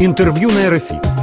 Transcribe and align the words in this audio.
Интервью 0.00 0.52
на 0.52 0.70
РФИ. 0.70 1.18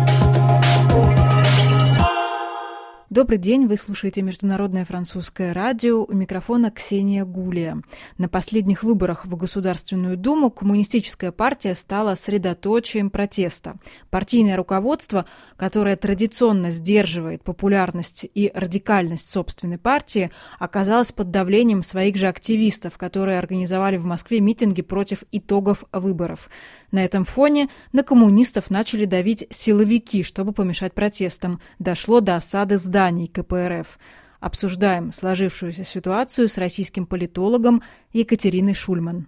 Добрый 3.10 3.38
день, 3.38 3.66
вы 3.68 3.78
слушаете 3.78 4.22
Международное 4.22 4.84
французское 4.84 5.54
радио. 5.54 6.04
У 6.04 6.12
микрофона 6.12 6.70
Ксения 6.70 7.24
Гулия. 7.24 7.82
На 8.18 8.28
последних 8.28 8.84
выборах 8.84 9.26
в 9.26 9.38
Государственную 9.38 10.18
Думу 10.18 10.52
коммунистическая 10.52 11.32
партия 11.32 11.76
стала 11.76 12.16
средоточием 12.16 13.10
протеста. 13.10 13.78
Партийное 14.10 14.58
руководство, 14.58 15.26
которое 15.56 15.96
традиционно 15.96 16.72
сдерживает 16.72 17.42
популярность 17.42 18.26
и 18.34 18.52
радикальность 18.54 19.30
собственной 19.30 19.78
партии, 19.78 20.30
оказалось 20.60 21.14
под 21.14 21.32
давлением 21.32 21.84
своих 21.84 22.18
же 22.18 22.28
активистов, 22.28 22.98
которые 22.98 23.40
организовали 23.40 23.96
в 23.96 24.04
Москве 24.04 24.42
митинги 24.42 24.82
против 24.82 25.24
итогов 25.32 25.86
выборов. 25.94 26.50
На 26.96 27.04
этом 27.04 27.26
фоне 27.26 27.68
на 27.92 28.04
коммунистов 28.04 28.70
начали 28.70 29.04
давить 29.04 29.48
силовики, 29.50 30.24
чтобы 30.24 30.54
помешать 30.54 30.94
протестам. 30.94 31.60
Дошло 31.78 32.22
до 32.22 32.38
осады 32.38 32.78
зданий 32.78 33.28
КПРФ. 33.28 34.00
Обсуждаем 34.40 35.12
сложившуюся 35.12 35.84
ситуацию 35.84 36.48
с 36.48 36.58
российским 36.58 37.06
политологом 37.06 37.84
Екатериной 38.14 38.76
Шульман. 38.76 39.28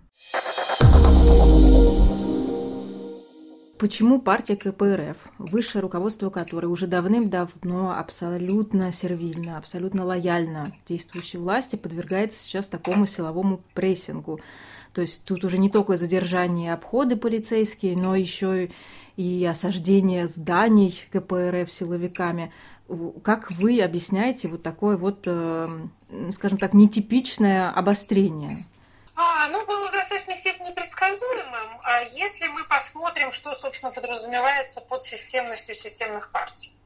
Почему 3.77 4.21
партия 4.21 4.55
КПРФ, 4.55 5.18
высшее 5.38 5.81
руководство 5.81 6.29
которой 6.29 6.68
уже 6.68 6.88
давным-давно 6.88 7.91
абсолютно 7.91 8.93
сервильно, 8.93 9.57
абсолютно 9.57 10.05
лояльно 10.05 10.73
действующей 10.88 11.38
власти, 11.38 11.76
подвергается 11.76 12.41
сейчас 12.41 12.70
такому 12.70 13.05
силовому 13.05 13.59
прессингу? 13.73 14.40
То 14.97 15.01
есть 15.01 15.25
тут 15.25 15.43
уже 15.43 15.59
не 15.59 15.69
только 15.69 15.95
задержание 15.95 16.73
обходы 16.73 17.17
полицейские, 17.17 17.95
но 17.95 18.15
еще 18.15 18.71
и 19.15 19.45
осаждение 19.45 20.27
зданий 20.27 20.99
КПРФ 21.11 21.71
силовиками. 21.71 22.51
Как 23.23 23.51
вы 23.51 23.79
объясняете 23.79 24.48
вот 24.48 24.63
такое 24.63 24.98
вот, 24.98 25.26
э, 25.27 25.67
скажем 26.31 26.57
так, 26.57 26.73
нетипичное 26.73 27.70
обострение? 27.70 28.57
А, 29.15 29.48
ну, 29.49 29.63
было 29.67 29.87
в 29.87 29.91
достаточной 29.91 30.34
степени 30.34 30.73
предсказуемым. 30.73 31.70
А 31.84 32.01
если 32.15 32.48
мы 32.48 32.63
посмотрим, 32.63 33.29
что, 33.29 33.54
собственно, 33.54 33.91
подразумевается 33.91 34.82
под 34.82 35.04
системностью 35.04 35.76
системных 35.76 36.32
партий 36.32 36.76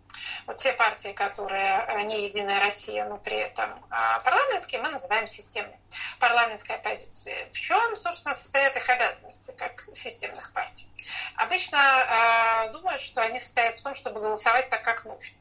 вот 0.48 0.58
те 0.58 0.74
партии, 0.74 1.14
которые 1.14 1.86
э, 1.88 2.02
не 2.04 2.26
Единая 2.26 2.60
Россия, 2.62 3.06
но 3.06 3.18
при 3.18 3.38
этом 3.38 3.70
а, 3.90 4.20
парламентские, 4.20 4.82
мы 4.82 4.90
называем 4.90 5.28
системной. 5.28 5.76
Парламентской 6.20 6.74
оппозиции. 6.74 7.48
В 7.50 7.60
чем, 7.60 7.96
собственно, 7.96 8.36
состоят 8.36 8.76
их 8.76 8.88
обязанности 8.90 9.54
как 9.58 9.88
системных 9.94 10.54
партий? 10.54 10.88
Обычно 11.36 11.78
э, 11.78 12.72
думают, 12.72 13.02
что 13.02 13.22
они 13.22 13.40
состоят 13.40 13.78
в 13.78 13.84
том, 13.84 13.96
чтобы 13.96 14.20
голосовать 14.20 14.70
так, 14.70 14.84
как 14.84 15.06
нужно. 15.06 15.38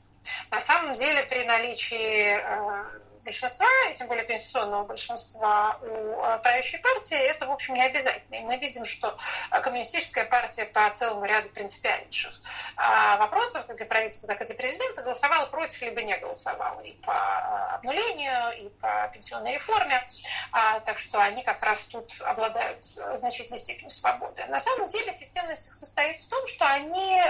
На 0.51 0.61
самом 0.61 0.95
деле, 0.95 1.23
при 1.25 1.45
наличии 1.45 2.39
э, 2.39 3.01
большинства, 3.25 3.67
и 3.91 3.95
тем 3.95 4.07
более 4.07 4.25
конституционного 4.25 4.85
большинства 4.85 5.79
у 5.83 5.87
э, 5.87 6.39
правящей 6.43 6.79
партии, 6.81 7.17
это, 7.17 7.47
в 7.47 7.53
общем, 7.53 7.75
не 7.75 7.83
обязательно. 7.83 8.35
И 8.37 8.45
мы 8.45 8.57
видим, 8.57 8.85
что 8.85 9.17
э, 9.51 9.61
коммунистическая 9.61 10.25
партия 10.25 10.65
по 10.67 10.89
целому 10.91 11.25
ряду 11.25 11.49
принципиальнейших 11.51 12.41
а, 12.77 13.17
вопросов, 13.19 13.67
как 13.67 13.77
для 13.77 13.87
правительства, 13.87 14.35
так 14.35 14.49
и 14.49 14.55
президента, 14.55 15.03
голосовала 15.03 15.47
против, 15.47 15.81
либо 15.83 16.03
не 16.03 16.17
голосовала 16.17 16.81
и 16.81 16.93
по 17.03 17.13
э, 17.13 17.75
обнулению, 17.75 18.67
и 18.67 18.69
по 18.81 19.11
пенсионной 19.13 19.55
реформе. 19.55 20.07
А, 20.53 20.81
так 20.81 20.99
что 20.99 21.21
они 21.21 21.43
как 21.43 21.63
раз 21.63 21.79
тут 21.91 22.13
обладают 22.23 22.85
значительной 22.85 23.59
степенью 23.59 23.91
свободы. 23.91 24.45
На 24.47 24.61
самом 24.61 24.89
деле 24.89 25.13
системность 25.13 25.67
их 25.67 25.73
состоит 25.73 26.17
в 26.17 26.29
том, 26.29 26.47
что 26.47 26.67
они 26.67 27.23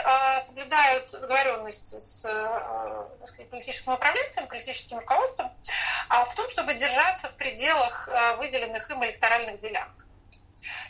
соблюдают 0.47 1.11
договоренности 1.11 1.97
с 1.97 2.21
сказать, 3.25 3.51
политическим 3.51 3.93
управленцем, 3.93 4.47
политическим 4.47 4.99
руководством, 4.99 5.51
а 6.11 6.25
в 6.25 6.35
том, 6.35 6.49
чтобы 6.51 6.75
держаться 6.75 7.29
в 7.29 7.37
пределах 7.37 8.09
э, 8.09 8.37
выделенных 8.37 8.91
им 8.91 9.03
электоральных 9.05 9.59
делянок. 9.59 10.07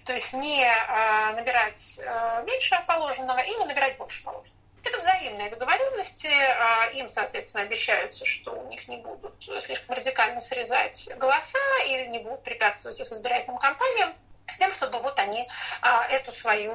То 0.07 0.15
есть 0.15 0.33
не 0.33 0.65
э, 0.65 1.33
набирать 1.35 1.99
э, 1.99 2.43
меньше 2.47 2.75
положенного 2.87 3.39
и 3.41 3.51
не 3.51 3.67
набирать 3.67 3.99
больше 3.99 4.25
положенного. 4.25 4.59
Это 4.83 4.97
взаимные 4.97 5.51
договоренности. 5.51 6.31
Им, 6.95 7.11
соответственно, 7.11 7.65
обещаются, 7.65 8.25
что 8.25 8.53
у 8.53 8.67
них 8.69 8.89
не 8.89 8.97
будут 8.97 9.35
слишком 9.63 9.95
радикально 9.95 10.41
срезать 10.41 11.11
голоса 11.19 11.59
или 11.87 12.07
не 12.07 12.21
будут 12.21 12.43
препятствовать 12.43 12.99
их 12.99 13.13
избирательным 13.13 13.59
кампаниям 13.59 14.15
с 14.49 14.57
тем, 14.57 14.71
чтобы 14.73 14.99
вот 15.01 15.19
они 15.19 15.49
эту 16.11 16.33
свою 16.33 16.73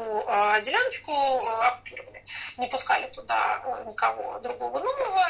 деляночку 0.62 1.12
оккупировали, 1.64 2.24
не 2.58 2.68
пускали 2.68 3.08
туда 3.08 3.62
никого 3.86 4.40
другого 4.40 4.80
нового. 4.80 5.26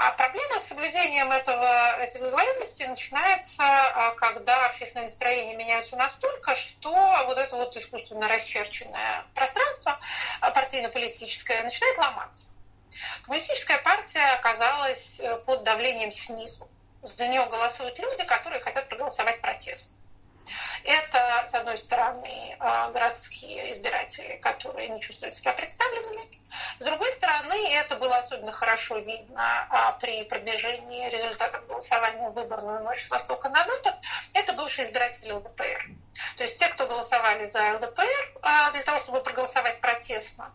А 0.00 0.12
проблема 0.12 0.60
с 0.60 0.68
соблюдением 0.68 1.32
этого, 1.32 1.96
этой 2.00 2.20
договоренности 2.20 2.84
начинается, 2.84 3.64
а, 3.64 4.12
когда 4.12 4.66
общественные 4.66 5.08
настроения 5.08 5.56
меняются 5.56 5.96
настолько, 5.96 6.54
что 6.54 6.92
вот 7.26 7.36
это 7.36 7.56
вот 7.56 7.76
искусственно 7.76 8.28
расчерченное 8.28 9.24
пространство 9.34 9.98
а, 10.40 10.52
партийно-политическое 10.52 11.64
начинает 11.64 11.98
ломаться. 11.98 12.46
Коммунистическая 13.22 13.78
партия 13.78 14.24
оказалась 14.38 15.18
э, 15.18 15.36
под 15.44 15.62
давлением 15.62 16.10
снизу. 16.10 16.68
За 17.02 17.26
нее 17.28 17.44
голосуют 17.46 17.98
люди, 17.98 18.22
которые 18.24 18.60
хотят 18.60 18.88
проголосовать 18.88 19.40
протест. 19.40 19.97
Это, 20.88 21.46
с 21.46 21.52
одной 21.52 21.76
стороны, 21.76 22.56
а, 22.60 22.90
городские 22.92 23.70
избиратели, 23.72 24.38
которые 24.38 24.88
не 24.88 24.98
чувствуют 24.98 25.34
себя 25.34 25.52
представленными. 25.52 26.22
С 26.78 26.84
другой 26.86 27.12
стороны, 27.12 27.74
это 27.74 27.96
было 27.96 28.16
особенно 28.16 28.52
хорошо 28.52 28.96
видно 28.96 29.66
а, 29.68 29.92
при 30.00 30.24
продвижении 30.24 31.10
результатов 31.10 31.66
голосования 31.66 32.30
в 32.30 32.32
выборную 32.32 32.82
ночь 32.84 33.04
с 33.04 33.10
востока 33.10 33.50
на 33.50 33.62
запад. 33.64 33.96
Это 34.32 34.54
бывшие 34.54 34.88
избиратели 34.88 35.32
ЛДПР. 35.32 35.90
То 36.36 36.44
есть 36.44 36.58
те, 36.58 36.68
кто 36.68 36.86
голосовали 36.86 37.44
за 37.46 37.74
ЛДПР 37.74 38.38
а, 38.42 38.70
для 38.72 38.82
того, 38.82 38.98
чтобы 38.98 39.22
проголосовать 39.22 39.80
протестно, 39.80 40.54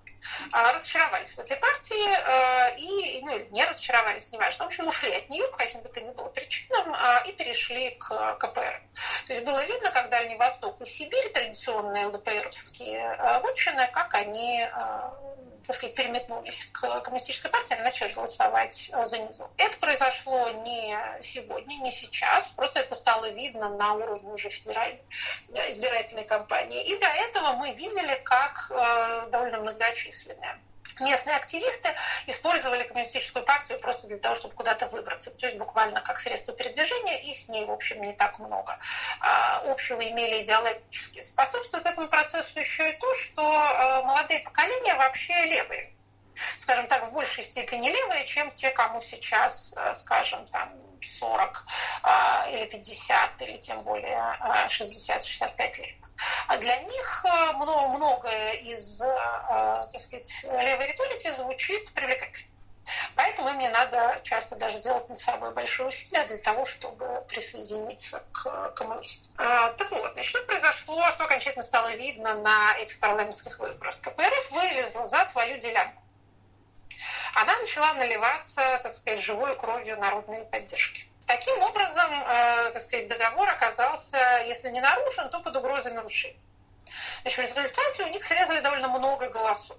разочаровались 0.51 1.33
в 1.33 1.39
этой 1.39 1.57
партии 1.57 2.79
и 2.79 3.21
ну, 3.23 3.37
не 3.51 3.65
разочаровались, 3.65 4.31
неважно. 4.31 4.65
В 4.65 4.67
общем, 4.67 4.87
ушли 4.87 5.13
от 5.13 5.29
нее 5.29 5.47
по 5.49 5.57
каким 5.57 5.81
бы 5.81 5.89
то 5.89 6.01
ни 6.01 6.11
было 6.11 6.27
причинам 6.29 6.95
и 7.25 7.31
перешли 7.33 7.91
к 7.91 8.35
КПР. 8.39 8.83
То 9.27 9.33
есть 9.33 9.45
было 9.45 9.63
видно, 9.65 9.91
как 9.91 10.09
Дальний 10.09 10.35
Восток 10.35 10.81
и 10.81 10.85
Сибирь, 10.85 11.29
традиционные 11.31 12.07
ЛДПРовские 12.07 13.17
вотчины, 13.41 13.89
как 13.91 14.13
они 14.15 14.67
так 15.65 15.75
сказать, 15.75 15.95
переметнулись 15.95 16.65
к 16.71 16.95
коммунистической 17.01 17.49
партии, 17.49 17.73
они 17.73 17.83
начали 17.83 18.11
голосовать 18.11 18.91
за 19.03 19.17
низу. 19.17 19.49
Это 19.57 19.77
произошло 19.77 20.49
не 20.49 20.97
сегодня, 21.21 21.75
не 21.75 21.91
сейчас, 21.91 22.51
просто 22.51 22.79
это 22.79 22.95
стало 22.95 23.29
видно 23.29 23.69
на 23.69 23.93
уровне 23.93 24.33
уже 24.33 24.49
федеральной 24.49 25.01
избирательной 25.69 26.25
кампании. 26.25 26.83
И 26.83 26.99
до 26.99 27.07
этого 27.07 27.53
мы 27.53 27.73
видели, 27.73 28.19
как 28.23 28.71
довольно 29.31 29.59
многочисленные 29.59 30.59
местные 30.99 31.35
активисты 31.35 31.95
использовали 32.27 32.83
коммунистическую 32.83 33.45
партию 33.45 33.79
просто 33.79 34.07
для 34.07 34.17
того, 34.17 34.35
чтобы 34.35 34.55
куда-то 34.55 34.87
выбраться. 34.87 35.31
То 35.31 35.45
есть 35.45 35.57
буквально 35.57 36.01
как 36.01 36.19
средство 36.19 36.53
передвижения, 36.53 37.21
и 37.21 37.33
с 37.33 37.49
ней, 37.49 37.65
в 37.65 37.71
общем, 37.71 38.01
не 38.01 38.13
так 38.13 38.39
много 38.39 38.77
а, 39.19 39.59
общего 39.65 40.01
имели 40.01 40.43
идеологически. 40.43 41.21
Способствует 41.21 41.85
этому 41.85 42.07
процессу 42.07 42.59
еще 42.59 42.91
и 42.91 42.97
то, 42.97 43.13
что 43.15 43.41
а, 43.41 44.01
молодые 44.03 44.41
поколения 44.41 44.95
вообще 44.95 45.33
левые 45.45 45.93
скажем 46.57 46.87
так, 46.87 47.07
в 47.07 47.13
большей 47.13 47.43
степени 47.43 47.89
левые, 47.89 48.25
чем 48.25 48.51
те, 48.51 48.71
кому 48.71 48.99
сейчас, 48.99 49.73
а, 49.77 49.93
скажем, 49.93 50.45
там 50.47 50.73
40 51.01 51.65
а, 52.03 52.47
или 52.51 52.65
50, 52.65 53.41
или 53.41 53.57
тем 53.57 53.77
более 53.79 54.17
60-65 54.67 55.53
а, 55.57 55.81
лет. 55.81 55.97
А 56.53 56.57
для 56.57 56.77
них 56.83 57.25
э, 57.25 57.53
много, 57.53 57.95
многое 57.95 58.53
из 58.57 59.01
э, 59.01 59.05
э, 59.05 59.73
так 59.91 59.99
сказать, 59.99 60.31
левой 60.43 60.85
риторики 60.85 61.31
звучит 61.31 61.91
привлекательно. 61.95 62.47
Поэтому 63.15 63.49
им 63.49 63.57
не 63.57 63.69
надо 63.69 64.19
часто 64.21 64.55
даже 64.55 64.79
делать 64.79 65.09
над 65.09 65.17
собой 65.17 65.51
большие 65.51 65.87
усилия 65.87 66.25
для 66.25 66.37
того, 66.37 66.63
чтобы 66.63 67.25
присоединиться 67.27 68.23
к 68.31 68.69
коммунистам. 68.75 69.31
Так 69.35 69.89
вот, 69.89 70.23
что 70.23 70.43
произошло, 70.43 71.09
что 71.09 71.23
окончательно 71.23 71.63
стало 71.63 71.91
видно 71.95 72.35
на 72.35 72.77
этих 72.77 72.99
парламентских 72.99 73.57
выборах. 73.57 73.99
КПРФ 74.01 74.51
вывезла 74.51 75.05
за 75.05 75.25
свою 75.25 75.57
делянку 75.57 76.03
она 77.35 77.57
начала 77.57 77.95
наливаться, 77.95 78.79
так 78.83 78.93
сказать, 78.93 79.19
живой 79.19 79.57
кровью 79.57 79.97
народной 79.97 80.45
поддержки. 80.45 81.05
Таким 81.25 81.61
образом, 81.61 82.11
э, 82.11 82.71
так 82.71 82.81
сказать, 82.81 83.07
договор 83.07 83.47
оказался, 83.49 84.17
если 84.45 84.69
не 84.69 84.81
нарушен, 84.81 85.29
то 85.29 85.39
под 85.39 85.55
угрозой 85.55 85.93
нарушения. 85.93 86.39
Значит, 87.21 87.51
в 87.51 87.57
результате 87.57 88.03
у 88.03 88.07
них 88.07 88.23
срезали 88.23 88.59
довольно 88.59 88.89
много 88.89 89.29
голосов. 89.29 89.77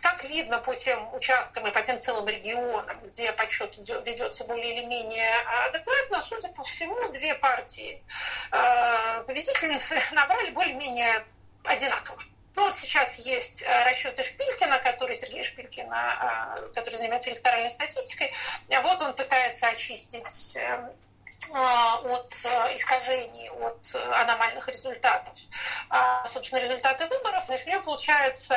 Как 0.00 0.24
видно 0.24 0.58
по 0.58 0.74
тем 0.74 1.14
участкам 1.14 1.66
и 1.66 1.70
по 1.70 1.82
тем 1.82 1.98
целым 1.98 2.26
регионам, 2.26 2.86
где 3.04 3.32
подсчет 3.32 3.76
ведется 3.78 4.44
более 4.44 4.74
или 4.74 4.84
менее 4.84 5.32
адекватно, 5.66 6.22
судя 6.22 6.48
по 6.48 6.64
всему, 6.64 7.12
две 7.12 7.34
партии 7.34 8.02
э, 8.52 9.22
победительницы 9.24 10.00
набрали 10.12 10.50
более-менее 10.50 11.24
одинаково 11.64 12.22
Ну 12.60 12.66
вот 12.66 12.74
сейчас 12.74 13.14
есть 13.14 13.64
расчеты 13.86 14.22
Шпилькина, 14.22 14.80
который 14.80 15.16
Сергей 15.16 15.42
Шпилькина, 15.42 16.60
который 16.74 16.96
занимается 16.96 17.30
электоральной 17.30 17.70
статистикой. 17.70 18.30
Вот 18.82 19.00
он 19.00 19.14
пытается 19.14 19.66
очистить 19.66 20.56
эм, 20.56 20.90
от 21.52 22.34
искажений, 22.74 23.50
от 23.50 23.96
аномальных 24.20 24.68
результатов. 24.68 25.34
А, 25.88 26.26
собственно, 26.26 26.60
результаты 26.60 27.06
выборов. 27.06 27.44
Значит, 27.46 27.66
у 27.66 27.70
него 27.70 27.82
получается 27.82 28.54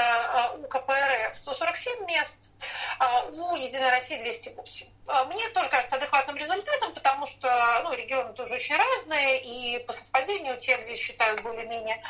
у 0.57 0.68
КПРФ 0.68 1.35
147 1.35 2.06
мест, 2.06 2.50
а 3.00 3.24
у 3.25 3.56
Единой 3.56 3.89
России 3.89 4.19
208. 4.19 4.88
А, 5.07 5.25
мне 5.25 5.47
тоже 5.50 5.69
кажется 5.69 5.95
адекватным 5.95 6.38
результатом, 6.38 6.94
потому 6.94 7.25
что 7.27 7.50
ну, 7.83 7.94
регионы 7.94 8.33
тоже 8.33 8.56
очень 8.56 8.75
разные, 8.75 9.41
и 9.41 9.80
по 9.85 9.94
совпадению 9.94 10.57
тех 10.57 10.83
здесь 10.83 11.00
считают 11.00 11.41
более-менее 11.41 12.01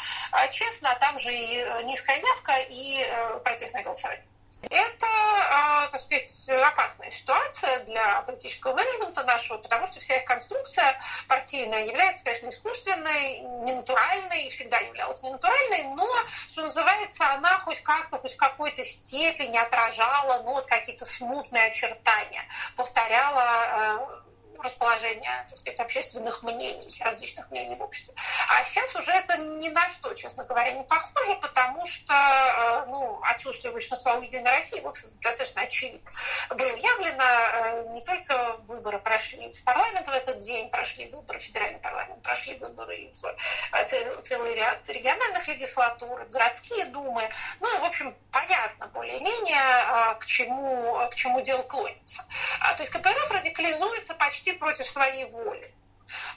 честно, 0.51 0.91
а 0.91 0.95
там 0.95 1.17
же 1.17 1.33
и 1.33 1.57
э, 1.57 1.83
низкая 1.83 2.19
явка, 2.19 2.53
и 2.69 3.03
э, 3.05 3.39
протестное 3.43 3.83
голосование. 3.83 4.25
Это, 4.69 5.06
а, 5.06 5.88
так 5.88 6.01
сказать, 6.01 6.50
опасная 6.50 7.10
ситуация 7.12 7.86
для 7.86 8.21
политического 8.21 8.74
менеджмента 8.74 9.24
нашего, 9.24 9.57
потому 9.57 9.86
что 9.88 10.00
вся 10.00 10.18
их 10.18 10.25
конструкция 10.25 11.00
партийная 11.27 11.86
является, 11.86 12.24
конечно, 12.24 12.50
искусственной, 12.50 13.39
ненатуральной, 13.39 14.50
всегда 14.50 14.80
являлась 14.80 15.21
ненатуральной, 15.21 15.83
но, 15.95 16.10
что 16.27 16.63
называется, 16.63 17.25
она 17.33 17.60
хоть 17.60 17.81
как-то, 17.81 18.18
хоть 18.18 18.33
в 18.33 18.38
какой-то 18.38 18.83
степени 18.83 19.57
отражала 19.57 20.44
ну, 20.44 20.54
вот 20.54 20.66
какие-то 20.66 21.06
смутные 21.06 21.66
очертания, 21.66 22.44
повторяла 22.75 24.22
расположения, 24.63 25.45
так 25.50 25.57
сказать, 25.57 25.80
общественных 25.80 26.42
мнений, 26.44 26.89
различных 27.00 27.50
мнений 27.51 27.75
в 27.75 27.81
обществе. 27.81 28.13
А 28.50 28.63
сейчас 28.63 28.95
уже 28.95 29.12
это 29.12 29.38
ни 29.38 29.69
на 29.69 29.88
что, 29.89 30.13
честно 30.13 30.44
говоря, 30.45 30.71
не 30.71 30.83
похоже, 30.83 31.36
потому 31.36 31.86
что 31.86 32.13
э, 32.13 32.86
ну, 32.88 33.19
отсутствие 33.24 33.71
большинства 33.74 34.15
у 34.15 34.21
Единой 34.21 34.51
России, 34.51 34.80
в 34.80 34.88
общем, 34.88 35.07
достаточно 35.21 35.62
очевидно. 35.62 36.10
Было 36.50 36.75
явлено, 36.75 37.24
э, 37.24 37.88
не 37.94 38.01
только 38.01 38.57
выборы 38.68 39.00
прошли 39.00 39.51
в 39.51 39.63
парламент 39.63 40.07
в 40.07 40.12
этот 40.12 40.39
день, 40.39 40.69
прошли 40.69 41.07
выборы 41.09 41.39
в 41.39 41.42
федеральный 41.42 41.80
парламент, 41.80 42.21
прошли 42.21 42.56
выборы 42.56 43.12
в 43.13 43.25
э, 43.25 44.21
целый 44.21 44.56
ряд 44.56 44.88
региональных 44.89 45.48
легислатур, 45.48 46.25
городские 46.25 46.86
думы. 46.86 47.30
Ну 47.59 47.75
и, 47.75 47.80
в 47.80 47.83
общем, 47.83 48.16
понятно 48.31 48.88
более-менее, 48.88 50.16
к 50.19 50.25
чему, 50.25 51.00
к 51.09 51.16
чему 51.16 51.42
дело 51.42 51.63
клонится. 51.63 52.25
А, 52.63 52.74
то 52.75 52.83
есть 52.83 52.92
КПРФ 52.94 53.30
радикализуется 53.30 54.13
почти 54.13 54.54
против 54.54 54.88
своей 54.88 55.25
воли. 55.25 55.74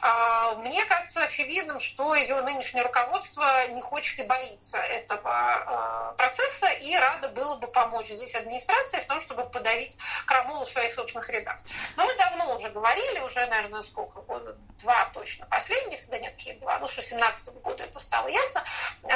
А, 0.00 0.54
мне 0.56 0.84
кажется 0.84 1.22
очевидным, 1.22 1.78
что 1.78 2.14
ее 2.14 2.40
нынешнее 2.42 2.82
руководство 2.82 3.44
не 3.68 3.80
хочет 3.80 4.18
и 4.18 4.24
боится 4.24 4.78
этого 4.78 5.30
а, 5.30 6.12
процесса, 6.16 6.66
и 6.66 6.96
рада 6.96 7.28
было 7.28 7.56
бы 7.56 7.68
помочь 7.68 8.08
здесь 8.08 8.34
администрации 8.34 8.98
в 8.98 9.06
том, 9.06 9.20
чтобы 9.20 9.48
подавить 9.48 9.96
крамолу 10.26 10.64
в 10.64 10.68
своих 10.68 10.92
собственных 10.94 11.28
рядах. 11.30 11.58
Но 11.96 12.04
мы 12.04 12.14
давно 12.16 12.56
уже 12.56 12.70
говорили, 12.70 13.20
уже, 13.20 13.46
наверное, 13.46 13.82
сколько, 13.82 14.20
года 14.22 14.56
два 14.78 15.08
точно 15.14 15.46
последних, 15.46 16.08
да 16.08 16.18
нет, 16.18 16.32
какие 16.32 16.54
два, 16.54 16.78
ну, 16.78 16.88
с 16.88 16.96
18 16.96 17.54
года 17.54 17.84
это 17.84 18.00
стало 18.00 18.26
ясно, 18.26 18.64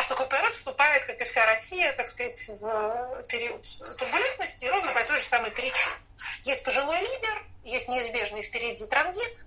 что 0.01 0.15
КПРФ 0.15 0.53
вступает, 0.53 1.05
как 1.07 1.21
и 1.21 1.25
вся 1.25 1.45
Россия, 1.47 1.93
так 1.93 2.07
сказать, 2.07 2.49
в 2.49 3.23
период 3.29 3.67
турбулентности, 3.99 4.67
ровно 4.67 4.93
по 4.93 5.05
той 5.05 5.17
же 5.19 5.25
самой 5.25 5.51
причине. 5.51 5.95
Есть 6.45 6.65
пожилой 6.65 7.01
лидер, 7.01 7.47
есть 7.71 7.89
неизбежный 7.89 8.43
впереди 8.43 8.85
транзит, 8.87 9.45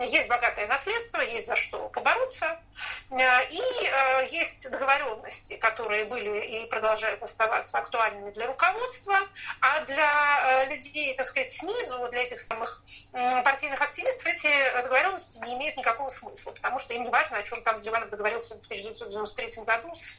есть 0.00 0.28
богатое 0.28 0.66
наследство, 0.66 1.20
есть 1.20 1.46
за 1.46 1.56
что 1.56 1.88
побороться, 1.88 2.58
э, 3.10 3.48
и 3.50 3.60
э, 3.60 4.26
есть 4.30 4.68
договоренности, 4.70 5.56
которые 5.56 6.04
были 6.06 6.40
и 6.40 6.68
продолжают 6.68 7.22
оставаться 7.22 7.78
актуальными 7.78 8.30
для 8.30 8.46
руководства, 8.46 9.18
а 9.60 9.80
для 9.84 10.64
э, 10.64 10.74
людей, 10.74 11.14
так 11.14 11.26
сказать, 11.26 11.50
снизу, 11.50 12.08
для 12.10 12.22
этих 12.22 12.40
самых 12.40 12.82
партийных 13.44 13.80
активистов 13.80 14.26
эти 14.26 14.48
договоренности 14.82 15.38
не 15.44 15.54
имеют 15.54 15.76
никакого 15.76 16.08
смысла, 16.08 16.52
потому 16.52 16.78
что 16.78 16.94
им 16.94 17.04
не 17.04 17.10
важно, 17.10 17.38
о 17.38 17.42
чем 17.42 17.62
там 17.62 17.80
Диванов 17.82 18.10
договорился 18.10 18.54
в 18.54 18.64
1993 18.64 19.64
году 19.64 19.94
с 19.94 20.18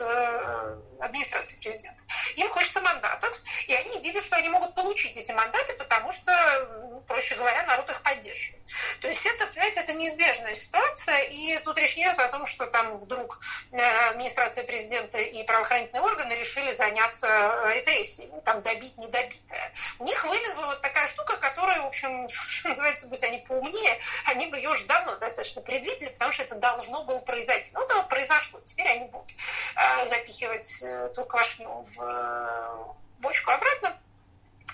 администрацией 1.00 1.60
президента. 1.60 2.02
Им 2.36 2.50
хочется 2.50 2.82
мандатов, 2.82 3.42
и 3.68 3.74
они 3.74 4.00
видят, 4.00 4.24
что 4.24 4.36
они 4.36 4.50
могут 4.50 4.76
получить 4.76 5.18
эти 5.18 5.32
мандаты, 5.32 5.74
потому 5.74 6.12
что, 6.12 6.93
проще 7.08 7.36
говоря, 7.36 7.64
народ 7.64 7.90
их 7.90 8.02
поддерживает. 8.02 8.64
То 9.02 9.08
есть 9.08 9.26
это, 9.26 9.48
понимаете, 9.48 9.82
это 9.82 9.94
неизбежная 9.94 10.56
ситуация, 10.56 11.24
и 11.24 11.58
тут 11.60 11.78
речь 11.78 11.96
не 11.98 12.04
идет 12.04 12.20
о 12.20 12.30
том, 12.30 12.46
что 12.46 12.66
там 12.68 12.96
вдруг 12.96 13.40
э, 13.72 14.10
администрация 14.10 14.64
президента 14.64 15.18
и 15.18 15.44
правоохранительные 15.44 16.02
органы 16.02 16.34
решили 16.34 16.72
заняться 16.72 17.28
э, 17.28 17.76
репрессиями, 17.76 18.40
там 18.42 18.62
добить 18.62 18.98
недобитое. 18.98 19.74
У 20.00 20.06
них 20.06 20.24
вылезла 20.26 20.66
вот 20.66 20.82
такая 20.82 21.08
штука, 21.08 21.38
которая, 21.38 21.82
в 21.82 21.88
общем, 21.88 22.28
называется, 22.64 23.08
быть 23.08 23.24
они 23.24 23.40
поумнее, 23.40 24.00
они 24.26 24.48
бы 24.48 24.58
ее 24.58 24.70
уже 24.70 24.86
давно 24.86 25.16
достаточно 25.18 25.62
предвидели, 25.62 26.10
потому 26.10 26.32
что 26.32 26.44
это 26.44 26.56
должно 26.56 27.04
было 27.04 27.20
произойти. 27.20 27.72
Ну, 27.74 27.82
это 27.84 27.96
вот 27.96 28.10
произошло, 28.10 28.60
теперь 28.62 28.88
они 28.88 29.06
будут 29.06 29.32
э, 29.76 30.06
запихивать 30.06 30.82
эту 30.82 31.26
квашню 31.26 31.70
в 31.70 32.96
бочку 33.20 33.52
обратно 33.52 33.98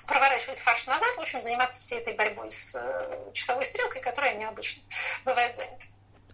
проворачивать 0.09 0.57
фарш 0.57 0.87
назад, 0.87 1.09
в 1.15 1.19
общем, 1.19 1.39
заниматься 1.39 1.79
всей 1.79 1.99
этой 1.99 2.13
борьбой 2.15 2.49
с 2.49 2.75
э, 2.75 3.31
часовой 3.33 3.63
стрелкой, 3.63 4.01
которая 4.01 4.35
необычно 4.35 4.81
бывает 5.23 5.55
занята. 5.55 5.85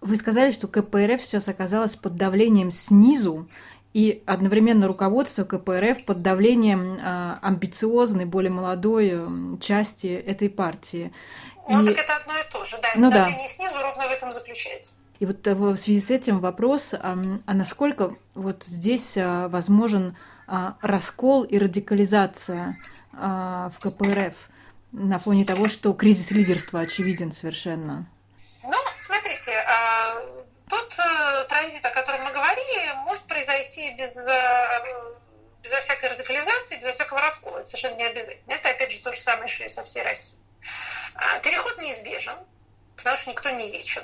Вы 0.02 0.16
сказали, 0.16 0.52
что 0.52 0.68
КПРФ 0.68 1.22
сейчас 1.22 1.48
оказалась 1.48 1.96
под 1.96 2.16
давлением 2.16 2.72
снизу, 2.72 3.48
и 3.94 4.24
одновременно 4.26 4.88
руководство 4.88 5.46
КПРФ 5.46 6.06
под 6.06 6.22
давлением 6.22 7.00
э, 7.00 7.38
амбициозной, 7.42 8.26
более 8.26 8.52
молодой 8.52 9.14
э, 9.14 9.26
части 9.62 10.08
этой 10.08 10.50
партии. 10.50 11.14
Ну, 11.70 11.84
и... 11.84 11.88
так 11.88 12.04
это 12.04 12.16
одно 12.18 12.34
и 12.38 12.52
то 12.52 12.66
же, 12.66 12.78
да. 12.82 12.90
Ну, 12.96 13.10
давление 13.10 13.48
да. 13.48 13.54
снизу 13.54 13.82
ровно 13.82 14.08
в 14.08 14.12
этом 14.12 14.32
заключается. 14.32 14.96
И 15.20 15.26
вот 15.26 15.48
в 15.48 15.78
связи 15.78 16.02
с 16.02 16.10
этим 16.10 16.40
вопрос, 16.40 16.94
а, 16.94 17.18
а 17.46 17.54
насколько 17.54 18.14
вот 18.34 18.66
здесь 18.66 19.14
возможен 19.16 20.18
раскол 20.46 21.44
и 21.44 21.58
радикализация 21.58 22.76
а, 22.76 23.05
в 23.18 23.80
КПРФ 23.80 24.36
на 24.92 25.20
фоне 25.20 25.46
того, 25.46 25.68
что 25.68 25.94
кризис 25.94 26.32
лидерства 26.32 26.82
очевиден 26.82 27.32
совершенно? 27.32 28.10
Ну, 28.64 28.78
смотрите, 29.00 29.52
а, 29.68 30.22
тот 30.70 30.98
э, 30.98 31.46
транзит, 31.48 31.86
о 31.86 31.92
котором 31.92 32.24
мы 32.24 32.32
говорили, 32.32 32.94
может 33.04 33.24
произойти 33.24 33.94
без 33.98 34.16
э, 34.18 35.16
безо 35.62 35.82
всякой 35.82 36.10
радикализации, 36.10 36.78
безо 36.78 36.94
всякого 36.94 37.22
раскола. 37.22 37.60
Это 37.60 37.68
совершенно 37.68 37.96
не 37.98 38.06
обязательно. 38.06 38.54
Это, 38.54 38.70
опять 38.70 38.92
же, 38.92 39.00
то 39.00 39.12
же 39.12 39.20
самое, 39.20 39.48
что 39.48 39.66
и 39.66 39.70
со 39.70 39.84
всей 39.84 40.04
Россией. 40.04 40.40
А, 41.16 41.40
переход 41.40 41.78
неизбежен, 41.78 42.38
потому 42.96 43.18
что 43.18 43.32
никто 43.32 43.50
не 43.50 43.70
вечен. 43.72 44.04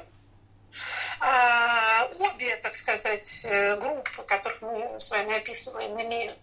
Обе, 2.20 2.56
так 2.58 2.76
сказать, 2.76 3.46
э, 3.46 3.78
группы, 3.78 4.24
которых 4.24 4.62
мы 4.62 5.00
с 5.00 5.10
вами 5.10 5.38
описываем, 5.38 6.00
имеют 6.02 6.40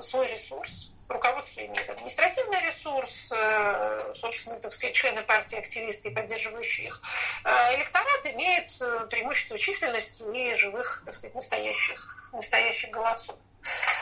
свой 0.00 0.26
ресурс 0.28 0.92
руководство 1.08 1.60
имеет 1.64 1.88
административный 1.88 2.60
ресурс, 2.66 3.32
э, 3.32 3.98
собственно, 4.14 4.60
так 4.60 4.72
сказать, 4.72 4.94
члены 4.94 5.22
партии, 5.22 5.58
активисты 5.58 6.10
и 6.10 6.14
поддерживающие 6.14 6.88
их. 6.88 7.02
Э, 7.44 7.76
электорат 7.76 8.26
имеет 8.26 8.70
э, 8.80 9.06
преимущество 9.10 9.58
численности 9.58 10.22
и 10.34 10.54
живых, 10.54 11.02
так 11.04 11.14
сказать, 11.14 11.34
настоящих, 11.34 12.30
настоящих 12.32 12.90
голосов. 12.90 13.36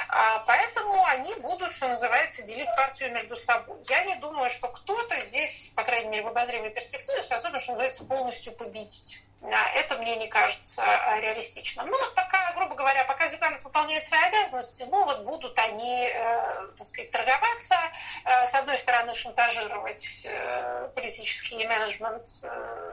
А 0.09 0.39
поэтому 0.47 1.05
они 1.07 1.35
будут, 1.37 1.73
что 1.73 1.89
называется, 1.89 2.43
делить 2.43 2.69
партию 2.77 3.13
между 3.13 3.37
собой. 3.37 3.79
Я 3.85 4.05
не 4.05 4.15
думаю, 4.17 4.51
что 4.51 4.69
кто-то 4.69 5.17
здесь, 5.17 5.73
по 5.75 5.83
крайней 5.83 6.09
мере, 6.09 6.23
в 6.23 6.29
обозримой 6.29 6.71
перспективе, 6.71 7.23
способен, 7.23 7.59
что 7.61 7.73
называется, 7.73 8.05
полностью 8.05 8.53
победить. 8.53 9.23
Это 9.75 9.97
мне 9.99 10.17
не 10.17 10.27
кажется 10.27 10.83
а, 10.83 11.21
реалистичным. 11.21 11.87
Ну 11.87 11.97
вот 11.99 12.15
пока, 12.15 12.53
грубо 12.55 12.75
говоря, 12.75 13.05
пока 13.05 13.29
Зюганов 13.29 13.63
выполняет 13.63 14.03
свои 14.03 14.21
обязанности, 14.23 14.85
ну 14.91 15.05
вот 15.05 15.23
будут 15.23 15.57
они, 15.59 16.09
э, 16.09 16.49
так 16.77 16.87
сказать, 16.87 17.11
торговаться, 17.13 17.77
э, 18.25 18.47
с 18.47 18.55
одной 18.55 18.77
стороны 18.77 19.15
шантажировать 19.15 20.23
э, 20.25 20.89
политический 20.97 21.65
менеджмент 21.65 22.27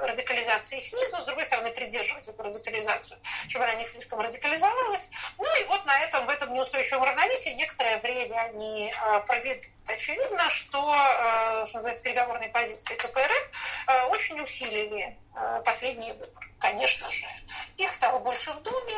радикализации 0.01 0.79
снизу, 0.79 1.19
с 1.19 1.25
другой 1.25 1.45
стороны 1.45 1.71
придерживать 1.71 2.27
эту 2.27 2.43
радикализацию, 2.43 3.17
чтобы 3.47 3.65
она 3.65 3.75
не 3.75 3.83
слишком 3.83 4.19
радикализовалась. 4.19 5.07
Ну 5.37 5.59
и 5.59 5.63
вот 5.63 5.85
на 5.85 5.99
этом, 6.01 6.27
в 6.27 6.29
этом 6.29 6.53
неустойчивом 6.53 7.02
равновесии 7.05 7.49
некоторое 7.49 7.97
время 7.99 8.35
они 8.41 8.91
э, 8.91 9.19
проведут. 9.27 9.65
Очевидно, 9.85 10.49
что, 10.49 10.79
э, 10.79 11.65
что 11.65 11.77
называется, 11.77 12.03
переговорные 12.03 12.49
позиции 12.49 12.95
КПРФ 12.95 13.85
э, 13.87 14.03
очень 14.05 14.39
усилили 14.39 15.17
э, 15.35 15.61
последние 15.65 16.13
выборы, 16.13 16.47
конечно 16.59 17.11
же. 17.11 17.27
Их 17.77 17.91
стало 17.91 18.19
больше 18.19 18.51
в 18.51 18.61
Думе, 18.61 18.97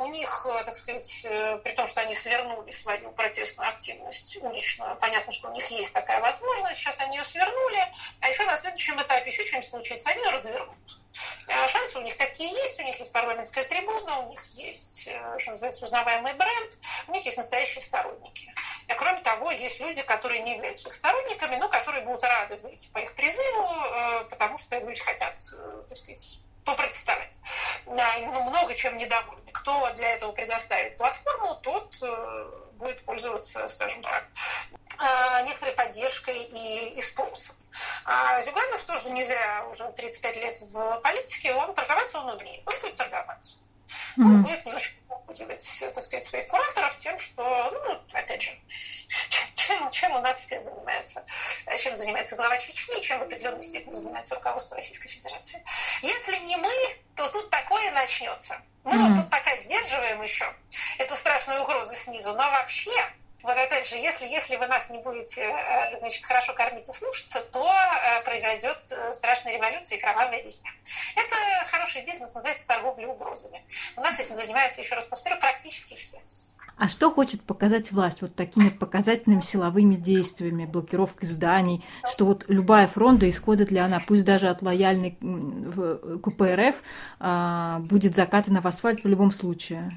у 0.00 0.06
них, 0.06 0.46
так 0.64 0.74
сказать, 0.74 1.26
при 1.64 1.72
том, 1.72 1.86
что 1.86 2.00
они 2.00 2.14
свернули 2.14 2.70
свою 2.70 3.10
протестную 3.12 3.68
активность 3.68 4.36
уличную, 4.40 4.96
понятно, 4.96 5.32
что 5.32 5.48
у 5.48 5.52
них 5.52 5.66
есть 5.70 5.92
такая 5.92 6.20
возможность, 6.20 6.78
сейчас 6.78 6.98
они 7.00 7.16
ее 7.16 7.24
свернули, 7.24 7.84
а 8.20 8.28
еще 8.28 8.44
на 8.44 8.56
следующем 8.56 9.00
этапе 9.00 9.30
еще 9.30 9.42
что-нибудь 9.42 9.68
случится, 9.68 10.10
они 10.10 10.22
ее 10.22 10.30
развернут. 10.30 11.00
А 11.48 11.68
шансы 11.68 11.98
у 11.98 12.02
них 12.02 12.16
такие 12.16 12.50
есть, 12.50 12.78
у 12.80 12.82
них 12.82 12.98
есть 12.98 13.12
парламентская 13.12 13.64
трибуна, 13.64 14.18
у 14.20 14.30
них 14.30 14.42
есть, 14.52 15.06
э, 15.06 15.38
что 15.38 15.52
называется, 15.52 15.84
узнаваемый 15.84 16.34
бренд, 16.34 16.78
у 17.06 17.12
них 17.12 17.24
есть 17.24 17.36
настоящие 17.36 17.84
сторонники. 17.84 18.52
А 18.88 18.94
кроме 18.94 19.20
того, 19.20 19.52
есть 19.52 19.78
люди, 19.78 20.02
которые 20.02 20.40
не 20.42 20.54
являются 20.54 20.90
сторонниками, 20.90 21.56
но 21.56 21.68
которые 21.68 22.04
будут 22.04 22.24
рады 22.24 22.56
выйти 22.56 22.88
по 22.88 22.98
их 22.98 23.14
призыву, 23.14 23.64
э, 23.64 24.24
потому 24.24 24.58
что 24.58 24.78
люди 24.78 25.00
хотят, 25.00 25.34
э, 25.52 25.82
так 25.88 25.98
сказать, 25.98 26.40
попротестовать. 26.64 27.36
Ну, 27.86 28.42
много 28.42 28.74
чем 28.74 28.96
недовольны. 28.96 29.52
Кто 29.52 29.88
для 29.92 30.14
этого 30.14 30.32
предоставит 30.32 30.96
платформу, 30.96 31.54
тот 31.62 31.94
будет 32.76 33.04
пользоваться, 33.04 33.66
скажем 33.68 34.02
так, 34.02 34.24
некоторой 35.44 35.74
поддержкой 35.74 36.44
и, 36.44 36.94
и 36.96 37.02
спросом. 37.02 37.56
А 38.04 38.40
Зюганов 38.40 38.84
тоже 38.84 39.10
не 39.10 39.24
зря 39.24 39.66
уже 39.70 39.90
35 39.92 40.36
лет 40.36 40.58
в 40.72 41.00
политике, 41.00 41.54
он 41.54 41.74
торговаться 41.74 42.20
он 42.20 42.36
умеет, 42.36 42.62
он 42.66 42.80
будет 42.80 42.96
торговаться. 42.96 43.58
Mm-hmm. 44.16 44.24
Он 44.24 44.42
будет 44.42 44.64
немножко 44.64 44.94
запугивать, 45.08 45.82
так 45.94 46.04
сказать, 46.04 46.24
своих 46.24 46.48
кураторов 46.48 46.96
тем, 46.96 47.16
что, 47.18 47.70
ну, 47.86 48.18
опять 48.18 48.42
же, 48.42 48.58
чем, 49.54 49.90
чем 49.90 50.12
у 50.12 50.20
нас 50.20 50.38
все 50.38 50.60
занимаются, 50.60 51.24
чем 51.76 51.94
занимается 51.94 52.36
глава 52.36 52.56
Чечни, 52.58 53.00
чем 53.00 53.20
в 53.20 53.22
определенной 53.22 53.62
степени 53.62 53.94
занимается 53.94 54.34
руководство 54.34 54.76
Российской 54.76 55.08
Федерации. 55.08 55.62
Если 56.02 56.36
не 56.46 56.56
мы, 56.56 56.96
то 57.14 57.28
тут 57.30 57.50
такое 57.50 57.90
начнется. 57.92 58.60
Мы 58.84 58.92
mm-hmm. 58.92 59.08
вот 59.08 59.22
тут 59.22 59.30
пока 59.30 59.56
сдерживаем 59.56 60.22
еще 60.22 60.54
эту 60.98 61.14
страшную 61.14 61.62
угрозу 61.62 61.94
снизу, 61.94 62.32
но 62.32 62.50
вообще 62.50 62.92
вот 63.46 63.56
опять 63.56 63.88
же, 63.88 63.94
если, 63.94 64.26
если 64.26 64.56
вы 64.56 64.66
нас 64.66 64.90
не 64.90 64.98
будете 64.98 65.42
э, 65.42 65.98
значит, 65.98 66.24
хорошо 66.24 66.52
кормить 66.52 66.88
и 66.88 66.92
слушаться, 66.92 67.40
то 67.52 67.64
э, 67.64 68.24
произойдет 68.24 68.78
э, 68.90 69.12
страшная 69.12 69.54
революция 69.56 69.98
и 69.98 70.00
кровавая 70.00 70.42
резня. 70.42 70.68
Это 71.14 71.36
хороший 71.70 72.04
бизнес, 72.04 72.34
называется 72.34 72.66
торговля 72.66 73.06
угрозами. 73.06 73.62
У 73.96 74.00
нас 74.00 74.18
этим 74.18 74.34
занимаются, 74.34 74.80
еще 74.80 74.96
раз 74.96 75.04
повторю, 75.04 75.38
практически 75.38 75.94
все. 75.94 76.18
А 76.76 76.88
что 76.88 77.12
хочет 77.12 77.40
показать 77.44 77.92
власть 77.92 78.20
вот 78.20 78.34
такими 78.34 78.68
показательными 78.68 79.42
силовыми 79.42 79.94
действиями, 79.94 80.64
блокировкой 80.64 81.28
зданий, 81.28 81.84
что 82.12 82.26
вот 82.26 82.46
любая 82.48 82.88
фронта, 82.88 83.30
исходит 83.30 83.70
ли 83.70 83.78
она, 83.78 84.00
пусть 84.04 84.24
даже 84.24 84.48
от 84.48 84.60
лояльной 84.60 85.12
КПРФ, 86.22 86.82
будет 87.88 88.16
закатана 88.16 88.60
в 88.60 88.66
асфальт 88.66 89.04
в 89.04 89.08
любом 89.08 89.32
случае? 89.32 89.88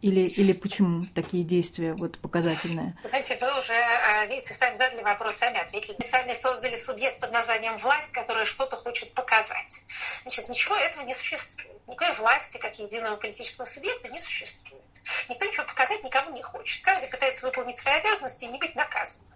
Или, 0.00 0.20
или 0.20 0.52
почему 0.52 1.02
такие 1.14 1.42
действия 1.42 1.94
вот 1.94 2.18
показательные? 2.20 2.96
знаете, 3.04 3.36
вы 3.40 3.58
уже, 3.58 3.72
а, 3.72 4.26
видите, 4.26 4.54
сами 4.54 4.74
задали 4.74 5.02
вопрос, 5.02 5.36
сами 5.36 5.58
ответили. 5.58 5.96
Мы 5.98 6.04
сами 6.04 6.32
создали 6.34 6.76
субъект 6.76 7.20
под 7.20 7.32
названием 7.32 7.76
«власть», 7.78 8.12
который 8.12 8.44
что-то 8.44 8.76
хочет 8.76 9.12
показать. 9.14 9.82
Значит, 10.22 10.48
ничего 10.48 10.76
этого 10.76 11.04
не 11.04 11.14
существует. 11.14 11.68
Никакой 11.88 12.14
власти, 12.16 12.58
как 12.58 12.78
единого 12.78 13.16
политического 13.16 13.64
субъекта, 13.64 14.08
не 14.08 14.20
существует. 14.20 14.82
Никто 15.28 15.44
ничего 15.44 15.64
показать 15.64 16.02
никому 16.02 16.30
не 16.30 16.42
хочет. 16.42 16.84
Каждый 16.84 17.08
пытается 17.08 17.46
выполнить 17.46 17.76
свои 17.76 17.94
обязанности 17.94 18.44
и 18.44 18.48
не 18.48 18.58
быть 18.58 18.74
наказанным. 18.74 19.26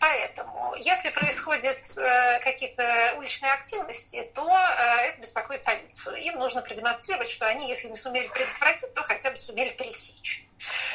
Поэтому, 0.00 0.74
если 0.76 1.10
происходят 1.10 1.78
э, 1.96 2.40
какие-то 2.40 3.14
уличные 3.16 3.52
активности, 3.52 4.30
то 4.34 4.48
э, 4.48 5.08
это 5.08 5.20
беспокоит 5.20 5.62
полицию. 5.62 6.16
Им 6.16 6.38
нужно 6.38 6.62
продемонстрировать, 6.62 7.28
что 7.28 7.46
они, 7.46 7.68
если 7.68 7.88
не 7.88 7.96
сумели 7.96 8.28
предотвратить, 8.28 8.94
то 8.94 9.02
хотя 9.02 9.30
бы 9.30 9.36
сумели 9.36 9.70
пресечь. 9.70 10.48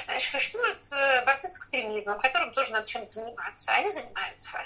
Значит, 0.05 0.29
существуют 0.29 0.79
э, 0.91 1.25
борцы 1.25 1.47
с 1.47 1.57
экстремизмом, 1.57 2.19
которым 2.19 2.53
тоже 2.53 2.71
надо 2.71 2.85
чем-то 2.85 3.07
заниматься. 3.07 3.71
Они 3.71 3.89
занимаются. 3.89 4.61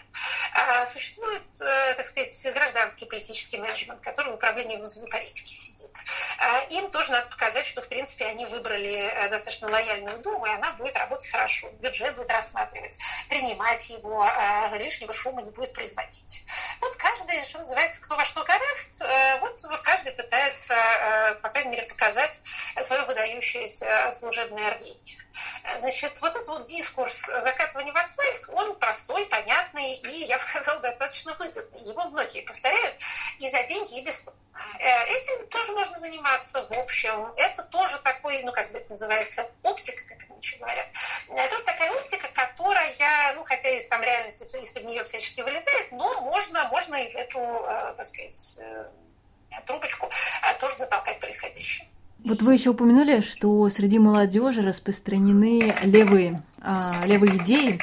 А 0.53 0.85
существует, 0.87 1.43
э, 1.61 1.93
так 1.95 2.07
сказать, 2.07 2.53
гражданский 2.53 3.05
политический 3.05 3.57
менеджмент, 3.57 4.01
который 4.01 4.31
в 4.31 4.35
управлении 4.35 4.77
внутренней 4.77 5.09
политики 5.11 5.53
сидит. 5.53 5.91
А 6.39 6.59
им 6.69 6.89
тоже 6.91 7.11
надо 7.11 7.27
показать, 7.29 7.65
что, 7.65 7.81
в 7.81 7.87
принципе, 7.87 8.25
они 8.25 8.45
выбрали 8.45 8.93
э, 8.93 9.29
достаточно 9.29 9.69
лояльную 9.69 10.19
думу, 10.19 10.45
и 10.45 10.49
она 10.49 10.71
будет 10.73 10.95
работать 10.95 11.27
хорошо. 11.29 11.69
Бюджет 11.81 12.15
будет 12.15 12.29
рассматривать, 12.31 12.97
принимать 13.29 13.89
его, 13.89 14.25
лишнего 14.73 15.13
шума 15.13 15.41
не 15.41 15.51
будет 15.51 15.73
производить. 15.73 16.45
Вот 16.81 16.95
каждый, 16.95 17.43
что 17.43 17.59
называется, 17.59 18.01
кто 18.01 18.15
во 18.15 18.23
что 18.23 18.43
гораст, 18.43 19.01
вот, 19.41 19.61
вот 19.63 19.81
каждый 19.81 20.11
пытается, 20.13 20.75
по 21.41 21.49
крайней 21.49 21.71
мере, 21.71 21.87
показать 21.87 22.39
свое 22.81 23.03
выдающееся 23.03 24.11
служебное 24.11 24.71
рвение. 24.75 25.17
Значит, 25.79 26.19
вот 26.21 26.35
этот 26.35 26.47
вот 26.47 26.63
дискурс 26.65 27.25
закатывания 27.39 27.93
в 27.93 27.97
асфальт, 27.97 28.49
он 28.49 28.77
простой, 28.79 29.25
понятный 29.25 29.95
и, 29.95 30.25
я 30.25 30.37
бы 30.37 30.43
сказала, 30.43 30.79
достаточно 30.79 31.33
выгодный. 31.35 31.81
Его 31.81 32.05
многие 32.05 32.41
повторяют 32.41 32.95
и 33.39 33.49
за 33.49 33.63
деньги, 33.63 33.99
и 33.99 34.05
без 34.05 34.27
э, 34.27 34.31
Этим 34.79 35.47
тоже 35.47 35.71
можно 35.71 35.97
заниматься, 35.97 36.65
в 36.67 36.77
общем. 36.77 37.33
Это 37.35 37.63
тоже 37.63 37.97
такой, 38.03 38.43
ну, 38.43 38.51
как 38.51 38.71
бы 38.71 38.79
это 38.79 38.89
называется, 38.89 39.49
оптика, 39.63 40.03
как 40.07 40.23
это 40.23 40.33
ничего 40.33 40.65
говорят. 40.65 40.87
Это 41.29 41.49
тоже 41.49 41.63
такая 41.63 41.91
оптика, 41.91 42.27
которая, 42.33 43.33
ну, 43.35 43.43
хотя 43.43 43.69
из 43.69 43.87
там 43.87 44.01
реальности 44.01 44.43
из-под 44.61 44.83
нее 44.85 45.03
всячески 45.03 45.41
вылезает, 45.41 45.91
но 45.91 46.21
можно, 46.21 46.67
можно 46.69 46.95
и 46.95 47.11
в 47.11 47.15
эту, 47.15 47.39
э, 47.39 47.93
так 47.95 48.05
сказать, 48.05 48.57
э, 48.59 48.85
трубочку 49.65 50.09
тоже 50.59 50.75
затолкать 50.75 51.19
происходящее. 51.19 51.87
Вот 52.25 52.41
вы 52.41 52.55
еще 52.55 52.71
упомянули, 52.71 53.21
что 53.21 53.69
среди 53.69 53.99
молодежи 53.99 54.61
распространены 54.61 55.73
левые, 55.83 56.41
а, 56.61 57.01
левые 57.05 57.37
идеи. 57.37 57.79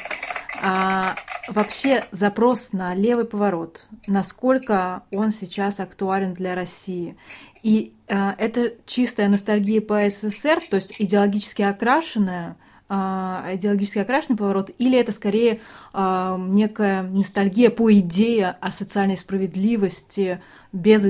А 0.61 1.15
вообще 1.47 2.05
запрос 2.11 2.73
на 2.73 2.93
левый 2.93 3.25
поворот, 3.25 3.85
насколько 4.07 5.03
он 5.11 5.31
сейчас 5.31 5.79
актуален 5.79 6.33
для 6.33 6.55
России? 6.55 7.17
И 7.63 7.95
а, 8.07 8.35
это 8.37 8.73
чистая 8.85 9.27
ностальгия 9.27 9.81
по 9.81 10.07
СССР, 10.09 10.59
то 10.69 10.75
есть 10.75 10.95
идеологически 10.99 11.63
окрашенная, 11.63 12.57
а, 12.87 13.49
идеологически 13.53 13.99
окрашенный 13.99 14.37
поворот, 14.37 14.69
или 14.77 14.99
это 14.99 15.11
скорее 15.11 15.61
а, 15.91 16.37
некая 16.37 17.01
ностальгия 17.01 17.71
по 17.71 17.91
идее 17.91 18.57
о 18.61 18.71
социальной 18.71 19.17
справедливости 19.17 20.41
без 20.71 21.03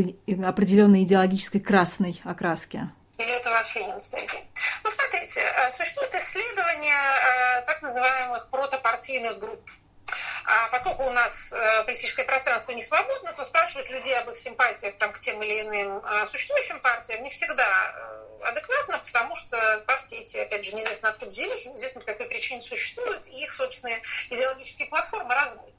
определенной 0.44 1.04
идеологической 1.04 1.60
красной 1.60 2.22
окраски? 2.24 2.90
Или 3.18 3.38
это 3.38 3.50
вообще 3.50 3.86
не 3.86 3.94
ностальгия? 3.94 4.42
Ну, 4.84 4.90
смотрите, 4.90 5.40
э, 5.40 5.72
существует 5.72 6.14
исследование 6.14 6.94
э, 6.94 7.66
так 7.66 7.82
называемых 7.82 8.50
протопартийных 8.50 9.40
групп. 9.40 9.62
А 10.48 10.68
поскольку 10.70 11.04
у 11.04 11.12
нас 11.12 11.52
э, 11.52 11.84
политическое 11.84 12.24
пространство 12.24 12.72
не 12.72 12.84
свободно, 12.84 13.34
то 13.34 13.44
спрашивать 13.44 13.90
людей 13.90 14.18
об 14.18 14.30
их 14.30 14.36
симпатиях 14.36 14.96
там, 14.98 15.12
к 15.12 15.20
тем 15.20 15.42
или 15.42 15.62
иным 15.62 16.04
существующим 16.28 16.80
партиям 16.80 17.24
не 17.24 17.30
всегда 17.30 17.66
адекватно, 18.44 19.00
потому 19.00 19.36
что 19.36 19.84
партии 19.88 20.20
эти, 20.20 20.38
опять 20.38 20.66
же, 20.66 20.74
неизвестно 20.74 21.10
откуда 21.10 21.32
взялись, 21.32 21.66
неизвестно 21.66 22.02
по 22.02 22.08
какой 22.08 22.28
причине 22.28 22.62
существуют, 22.62 23.28
и 23.28 23.44
их 23.44 23.54
собственные 23.54 24.02
идеологические 24.30 24.88
платформы 24.88 25.34
размыты. 25.34 25.75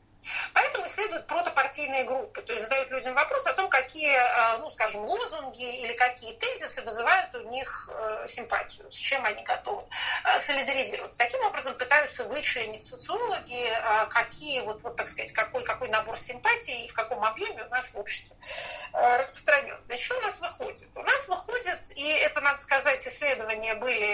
Поэтому 0.53 0.87
исследуют 0.87 1.27
протопартийные 1.27 2.05
группы, 2.05 2.43
то 2.43 2.53
есть 2.53 2.65
задают 2.65 2.91
людям 2.91 3.15
вопрос 3.15 3.47
о 3.47 3.53
том, 3.53 3.69
какие, 3.69 4.17
э, 4.17 4.59
ну, 4.59 4.71
скажем, 4.71 5.03
лозунги 5.03 5.83
или 5.83 5.93
какие 5.93 6.35
тезисы 6.35 6.83
вызывают 6.83 7.35
у 7.35 7.41
них 7.49 7.91
э, 7.93 8.27
симпатию, 8.29 8.91
с 8.91 8.97
чем 8.97 9.25
они 9.25 9.43
готовы 9.43 9.85
э, 10.25 10.41
солидаризироваться. 10.41 11.19
Таким 11.19 11.41
образом 11.45 11.75
пытаются 11.75 12.25
вычленить 12.25 12.85
социологи, 12.85 13.67
какие, 14.11 14.61
вот, 14.61 14.83
вот 14.83 14.97
так 14.97 15.07
сказать, 15.07 15.33
какой, 15.33 15.63
какой 15.65 15.89
набор 15.89 16.19
симпатий 16.19 16.85
и 16.85 16.89
в 16.89 16.95
каком 16.95 17.23
объеме 17.25 17.65
у 17.65 17.69
нас 17.69 17.87
в 17.87 17.97
обществе 17.97 18.37
распространен. 18.93 19.77
Значит, 19.87 20.05
что 20.05 20.19
у 20.19 20.23
нас 20.23 20.39
выходит? 20.41 20.89
У 20.95 21.03
нас 21.03 21.29
выходит, 21.29 21.81
и 21.97 22.09
это, 22.17 22.41
надо 22.41 22.59
сказать, 22.59 23.07
исследования 23.07 23.75
были 23.75 24.07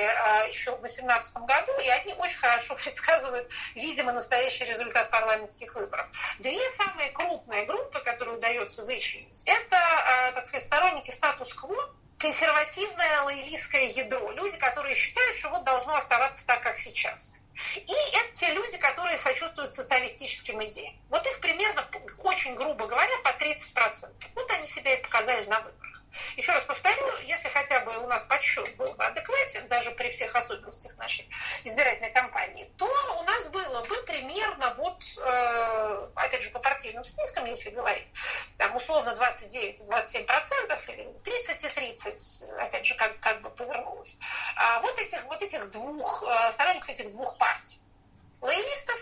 еще 0.49 0.73
в 0.73 0.81
2018 0.81 1.37
году, 1.39 1.73
и 1.83 1.89
они 1.89 2.15
очень 2.15 2.39
хорошо 2.39 2.75
предсказывают, 2.83 3.51
видимо, 3.75 4.13
настоящий 4.13 4.65
результат 4.65 5.11
парламентских 5.11 5.75
выборов 5.75 6.02
выборов. 6.03 6.37
Две 6.39 6.71
самые 6.73 7.11
крупные 7.11 7.65
группы, 7.65 8.01
которые 8.01 8.37
удается 8.37 8.85
вычленить, 8.85 9.43
это, 9.45 9.77
э, 9.77 10.33
так 10.33 10.45
сказать, 10.47 10.67
сторонники 10.67 11.11
статус-кво, 11.11 11.95
консервативное 12.19 13.23
лоялистское 13.23 13.89
ядро, 13.89 14.31
люди, 14.33 14.57
которые 14.57 14.95
считают, 14.95 15.37
что 15.37 15.49
вот 15.51 15.65
должно 15.65 15.95
оставаться 15.97 16.47
так, 16.47 16.63
как 16.63 16.77
сейчас. 16.77 17.33
И 17.77 17.93
это 17.93 18.33
те 18.33 18.53
люди, 18.53 18.77
которые 18.79 19.17
сочувствуют 19.19 19.73
социалистическим 19.73 20.63
идеям. 20.65 20.95
Вот 21.11 21.27
их 21.27 21.41
примерно, 21.41 21.87
очень 22.19 22.55
грубо 22.55 22.87
говоря, 22.87 23.17
по 23.25 23.29
30%. 23.29 24.11
Вот 24.35 24.51
они 24.51 24.67
себя 24.67 24.95
и 24.95 25.03
показали 25.03 25.45
на 25.47 25.61
выборах. 25.61 25.92
Еще 26.37 26.53
раз 26.53 26.63
повторю, 26.65 27.07
если 27.23 27.49
хотя 27.49 27.81
бы 27.81 27.97
у 27.99 28.07
нас 28.07 28.23
подсчет 28.25 28.77
был 28.77 28.93
бы 28.93 29.05
адекватен, 29.05 29.67
даже 29.69 29.91
при 29.93 30.11
всех 30.11 30.35
особенностях 30.35 30.97
нашей 30.97 31.29
избирательной 31.65 32.11
кампании, 32.11 32.71
то 32.77 32.87
у 33.19 33.23
нас 33.23 33.49
было 33.49 33.83
бы 33.85 33.97
примерно 34.03 34.75
вот, 34.75 35.03
э, 35.19 36.09
опять 36.15 36.43
же, 36.43 36.51
по 36.51 36.59
партийным 36.59 37.05
спискам, 37.05 37.47
если 37.47 37.71
говорить, 37.71 38.11
там 38.59 38.75
условно 38.77 39.11
29-27 39.11 40.25
процентов, 40.25 40.89
или 40.91 41.09
30 41.25 41.65
и 41.65 41.69
30, 41.69 42.43
опять 42.59 42.85
же, 42.85 42.95
как, 42.95 43.19
как 43.21 43.41
бы 43.43 43.51
повернулось. 43.51 44.17
А 44.57 44.81
вот 44.81 44.99
этих, 44.99 45.25
вот 45.25 45.41
этих 45.41 45.71
двух, 45.71 46.25
э, 46.25 46.53
сторонников 46.53 46.91
этих 46.91 47.11
двух 47.11 47.39
партий, 47.39 47.81
лоялистов 48.41 49.01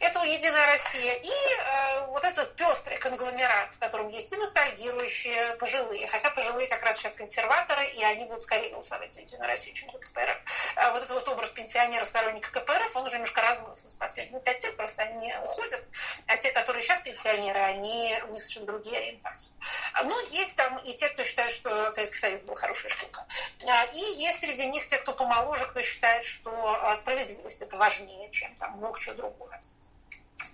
это 0.00 0.22
«Единая 0.24 0.66
Россия» 0.66 1.14
и 1.14 1.28
э, 1.28 2.06
вот 2.06 2.24
этот 2.24 2.54
пестрый 2.56 2.98
конгломерат, 2.98 3.72
в 3.72 3.78
котором 3.78 4.08
есть 4.08 4.32
и 4.32 4.36
ностальгирующие 4.36 5.56
пожилые, 5.56 6.06
хотя 6.06 6.30
пожилые 6.30 6.68
как 6.68 6.82
раз 6.82 6.96
сейчас 6.96 7.14
консерваторы, 7.14 7.86
и 7.86 8.02
они 8.04 8.24
будут 8.26 8.42
скорее 8.42 8.70
голосовать 8.70 9.12
за 9.12 9.20
Единую 9.20 9.48
Россию, 9.48 9.74
чем 9.74 9.90
за 9.90 9.98
КПРФ. 9.98 10.40
А 10.76 10.92
вот 10.92 11.02
этот 11.02 11.10
вот 11.10 11.28
образ 11.28 11.50
пенсионера, 11.50 12.04
сторонника 12.04 12.50
КПРФ, 12.50 12.96
он 12.96 13.04
уже 13.04 13.14
немножко 13.14 13.40
размылся 13.42 13.88
за 13.88 13.96
последние 13.96 14.40
пять 14.40 14.62
лет, 14.62 14.76
просто 14.76 15.02
они 15.02 15.32
уходят, 15.44 15.82
а 16.26 16.36
те, 16.36 16.50
которые 16.52 16.82
сейчас 16.82 17.00
пенсионеры, 17.02 17.58
они 17.58 18.18
у 18.28 18.32
них 18.32 18.42
совершенно 18.42 18.66
другие 18.66 18.98
ориентации. 18.98 19.54
Ну, 20.02 20.20
есть 20.30 20.54
там 20.56 20.78
и 20.78 20.94
те, 20.94 21.08
кто 21.08 21.22
считает, 21.22 21.50
что 21.50 21.90
Советский 21.90 22.18
Союз 22.18 22.42
был 22.42 22.54
хорошая 22.54 22.92
штука. 22.92 23.26
А, 23.66 23.84
и 23.86 23.98
есть 24.20 24.40
среди 24.40 24.66
них 24.66 24.86
те, 24.86 24.98
кто 24.98 25.12
помоложе, 25.12 25.66
кто 25.66 25.80
считает, 25.80 26.24
что 26.24 26.50
а, 26.82 26.96
справедливость 26.96 27.62
это 27.62 27.76
важнее, 27.76 28.30
чем 28.30 28.54
там 28.56 28.76
много 28.76 29.00
чего 29.00 29.14
другое. 29.14 29.60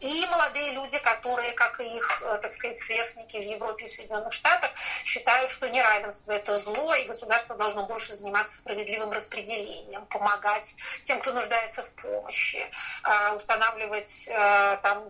И 0.03 0.27
молодые 0.27 0.73
люди, 0.73 0.99
которые, 0.99 1.53
как 1.53 1.79
и 1.81 1.85
их, 1.85 2.23
э, 2.23 2.39
так 2.43 2.51
сказать, 2.51 2.79
сверстники 2.79 3.37
в 3.37 3.45
Европе 3.45 3.85
и 3.85 3.89
в 3.89 3.93
Соединенных 3.93 4.33
Штатах, 4.33 4.73
считают, 5.05 5.49
что 5.49 5.69
неравенство– 5.69 6.33
это 6.33 6.57
зло, 6.57 6.93
и 6.97 7.05
государство 7.05 7.55
должно 7.55 7.87
больше 7.87 8.13
заниматься 8.13 8.57
справедливым 8.57 9.13
распределением, 9.13 10.05
помогать 10.07 10.75
тем, 11.05 11.21
кто 11.21 11.33
нуждается 11.33 11.83
в 11.83 11.93
помощи, 11.95 12.69
а, 13.05 13.35
устанавливать 13.35 14.27
э, 14.27 14.79
там, 14.83 15.09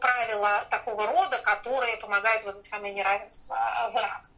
правила 0.00 0.64
такого 0.70 1.06
рода, 1.06 1.38
которые 1.38 1.98
помогают 1.98 2.44
в 2.44 2.48
это 2.48 2.62
самое 2.62 2.94
неравенство 2.94 3.54
э, 3.54 3.90
выравнивать. 3.92 4.32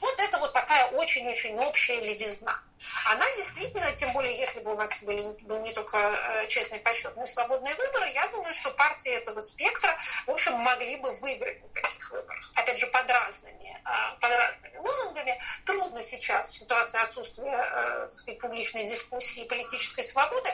Вот 0.00 0.18
это 0.18 0.38
вот 0.38 0.52
такая 0.52 0.88
очень-очень 0.88 1.56
общая 1.58 2.00
левизна. 2.00 2.60
Она 3.06 3.24
действительно, 3.34 3.90
тем 3.92 4.12
более, 4.12 4.36
если 4.36 4.60
бы 4.60 4.72
у 4.72 4.76
нас 4.76 4.90
были, 5.02 5.22
был 5.42 5.62
не 5.62 5.72
только 5.72 5.96
э, 5.96 6.46
честный 6.48 6.78
подсчет, 6.80 7.14
но 7.16 7.22
и 7.22 7.26
свободные 7.26 7.74
выборы, 7.74 8.08
я 8.10 8.26
думаю, 8.28 8.52
что 8.52 8.70
партии 8.72 9.12
этого 9.12 9.40
спектра, 9.40 9.96
в 10.26 10.30
общем, 10.30 10.54
могли 10.54 10.96
бы 10.96 11.10
выиграть 11.12 11.62
на 11.62 11.68
таких 11.68 12.10
выборах. 12.10 12.52
Опять 12.54 12.78
же, 12.78 12.86
под 12.88 13.10
разными, 13.10 13.80
а, 13.84 14.12
под 14.20 14.30
разными 14.30 14.76
лозунгами. 14.78 15.40
Трудно 15.64 16.02
сейчас 16.02 16.50
в 16.50 16.54
ситуации 16.54 17.02
отсутствия 17.02 17.52
э, 17.52 18.08
так 18.10 18.18
сказать, 18.18 18.40
публичной 18.40 18.86
дискуссии 18.86 19.44
и 19.44 19.48
политической 19.48 20.02
свободы, 20.02 20.50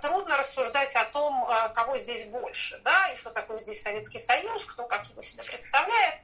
трудно 0.00 0.36
рассуждать 0.36 0.94
о 0.96 1.04
том, 1.06 1.48
э, 1.48 1.68
кого 1.74 1.96
здесь 1.96 2.26
больше, 2.26 2.78
да, 2.84 3.08
и 3.08 3.16
что 3.16 3.30
такое 3.30 3.58
здесь 3.58 3.82
Советский 3.82 4.18
Союз, 4.18 4.64
кто 4.64 4.86
как 4.86 5.06
его 5.08 5.22
себя 5.22 5.44
представляет. 5.44 6.14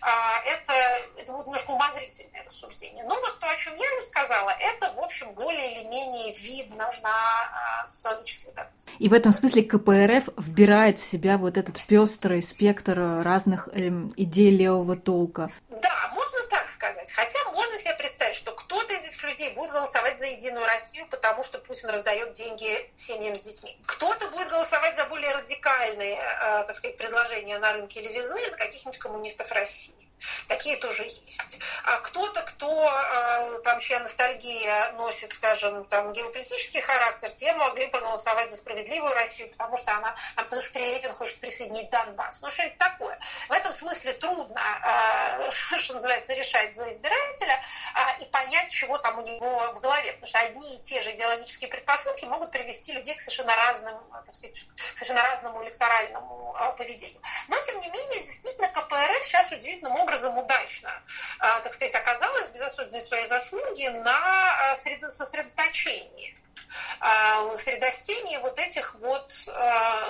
А, 0.00 0.42
это, 0.44 0.72
это 1.16 1.32
будет 1.32 1.46
немножко 1.46 1.70
умозрительное 1.70 2.44
рассуждение. 2.44 3.04
Но 3.04 3.18
вот 3.18 3.38
то, 3.40 3.48
о 3.48 3.56
чем 3.56 3.74
я 3.76 3.90
рассказала, 3.96 4.50
это 4.60 4.91
в 4.92 5.00
общем, 5.00 5.32
более 5.34 5.72
или 5.72 5.88
менее 5.88 6.32
видно 6.34 6.86
на 7.02 7.84
социологических 7.84 8.54
данных. 8.54 8.72
И 8.98 9.08
в 9.08 9.12
этом 9.12 9.32
смысле 9.32 9.62
КПРФ 9.62 10.28
вбирает 10.38 11.00
в 11.00 11.04
себя 11.04 11.38
вот 11.38 11.56
этот 11.56 11.80
пестрый 11.86 12.42
спектр 12.42 13.22
разных 13.22 13.68
эм, 13.72 14.12
идей 14.16 14.50
левого 14.50 14.96
толка. 14.96 15.46
Да, 15.70 16.12
можно 16.14 16.38
так 16.50 16.68
сказать. 16.68 17.10
Хотя 17.10 17.38
можно 17.52 17.76
себе 17.78 17.94
представить, 17.94 18.36
что 18.36 18.52
кто-то 18.52 18.92
из 18.94 19.02
этих 19.02 19.22
людей 19.24 19.54
будет 19.54 19.70
голосовать 19.72 20.18
за 20.18 20.26
Единую 20.26 20.64
Россию, 20.66 21.06
потому 21.10 21.42
что 21.42 21.58
Путин 21.58 21.88
раздает 21.88 22.32
деньги 22.32 22.90
семьям 22.96 23.36
с 23.36 23.40
детьми. 23.40 23.76
Кто-то 23.86 24.28
будет 24.28 24.48
голосовать 24.48 24.96
за 24.96 25.04
более 25.06 25.32
радикальные, 25.34 26.16
э, 26.16 26.64
так 26.66 26.76
сказать, 26.76 26.96
предложения 26.96 27.58
на 27.58 27.72
рынке 27.72 28.00
левизны, 28.00 28.40
за 28.50 28.56
каких-нибудь 28.56 28.98
коммунистов 28.98 29.50
России. 29.52 30.01
Такие 30.48 30.76
тоже 30.76 31.04
есть. 31.04 31.58
А 31.84 31.98
кто-то, 31.98 32.42
кто 32.42 32.68
э, 32.68 33.58
там 33.64 33.80
чья 33.80 34.00
ностальгия 34.00 34.92
носит, 34.92 35.32
скажем, 35.32 35.84
там 35.86 36.12
геополитический 36.12 36.80
характер, 36.80 37.30
те 37.30 37.52
могли 37.54 37.88
проголосовать 37.88 38.50
за 38.50 38.56
справедливую 38.56 39.12
Россию, 39.14 39.50
потому 39.50 39.76
что 39.76 39.96
она, 39.96 40.14
там, 40.36 40.46
Прилепин 40.72 41.12
хочет 41.12 41.40
присоединить 41.40 41.90
Донбасс. 41.90 42.40
Ну, 42.42 42.50
что 42.50 42.62
это 42.62 42.78
такое? 42.78 43.18
В 43.48 43.52
этом 43.52 43.72
смысле 43.72 44.12
трудно, 44.14 44.60
э, 44.84 45.50
что 45.78 45.94
называется, 45.94 46.34
решать 46.34 46.74
за 46.74 46.88
избирателя 46.88 47.62
э, 47.94 48.22
и 48.22 48.26
понять, 48.26 48.70
чего 48.70 48.96
там 48.98 49.18
у 49.18 49.22
него 49.22 49.72
в 49.74 49.80
голове. 49.80 50.12
Потому 50.12 50.26
что 50.26 50.38
одни 50.38 50.76
и 50.76 50.80
те 50.80 51.02
же 51.02 51.10
идеологические 51.12 51.68
предпосылки 51.68 52.24
могут 52.26 52.52
привести 52.52 52.92
людей 52.92 53.14
к 53.14 53.20
совершенно 53.20 53.56
разным, 53.56 53.94
так 54.24 54.34
сказать, 54.34 54.64
совершенно 54.94 55.22
разному 55.22 55.62
электоральному 55.64 56.56
поведению. 56.76 57.20
Но, 57.48 57.56
тем 57.64 57.80
не 57.80 57.88
менее, 57.88 58.20
действительно, 58.22 58.68
КПРФ 58.68 59.24
сейчас 59.24 59.50
удивительным 59.50 59.96
образом 59.96 60.11
образом 60.12 60.38
удачно, 60.38 60.90
а, 61.38 61.60
так 61.60 61.72
сказать, 61.72 61.94
оказалась 61.94 62.48
без 62.48 62.60
особенной 62.60 63.00
своей 63.00 63.26
заслуги 63.28 63.88
на 63.88 64.72
а, 64.72 64.76
сосредоточении 64.76 66.36
а, 67.00 67.56
средостении 67.56 68.36
вот 68.38 68.58
этих 68.58 68.94
вот 68.96 69.32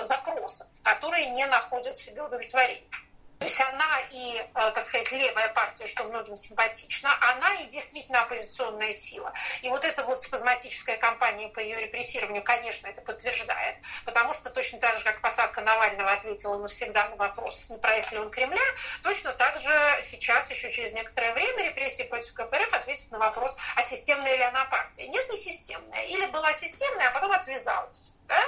запросов, 0.01 0.67
которые 0.83 1.27
не 1.31 1.45
находят 1.47 1.97
себе 1.97 2.21
удовлетворения. 2.21 2.87
То 3.39 3.45
есть 3.45 3.59
она 3.59 3.99
и, 4.11 4.37
э, 4.39 4.71
так 4.71 4.85
сказать, 4.85 5.11
левая 5.11 5.49
партия, 5.49 5.85
что 5.87 6.05
многим 6.05 6.37
симпатично, 6.37 7.09
она 7.31 7.55
и 7.55 7.65
действительно 7.65 8.21
оппозиционная 8.21 8.93
сила. 8.93 9.33
И 9.61 9.69
вот 9.69 9.83
эта 9.83 10.03
вот 10.03 10.21
спазматическая 10.21 10.97
кампания 10.97 11.49
по 11.49 11.59
ее 11.59 11.81
репрессированию, 11.81 12.43
конечно, 12.43 12.87
это 12.87 13.01
подтверждает, 13.01 13.77
потому 14.05 14.33
что 14.33 14.49
точно 14.49 14.79
так 14.79 14.97
же, 14.97 15.03
как 15.03 15.21
посадка 15.21 15.61
Навального 15.61 16.11
ответила 16.11 16.57
навсегда 16.57 17.09
на 17.09 17.15
вопрос, 17.15 17.69
не 17.69 17.77
проект 17.77 18.11
ли 18.11 18.19
он 18.19 18.29
Кремля, 18.29 18.61
точно 19.01 19.33
так 19.33 19.59
же 19.59 20.01
сейчас, 20.09 20.49
еще 20.49 20.71
через 20.71 20.93
некоторое 20.93 21.33
время, 21.33 21.65
репрессии 21.65 22.03
против 22.03 22.33
КПРФ 22.33 22.73
ответят 22.73 23.11
на 23.11 23.19
вопрос, 23.19 23.55
а 23.75 23.83
системная 23.83 24.35
ли 24.35 24.43
она 24.43 24.65
партия. 24.65 25.07
Нет, 25.07 25.29
не 25.29 25.37
системная. 25.37 26.03
Или 26.05 26.25
была 26.27 26.53
системная, 26.53 27.09
а 27.09 27.11
потом 27.11 27.31
отвязалась. 27.31 28.15
Да? 28.27 28.41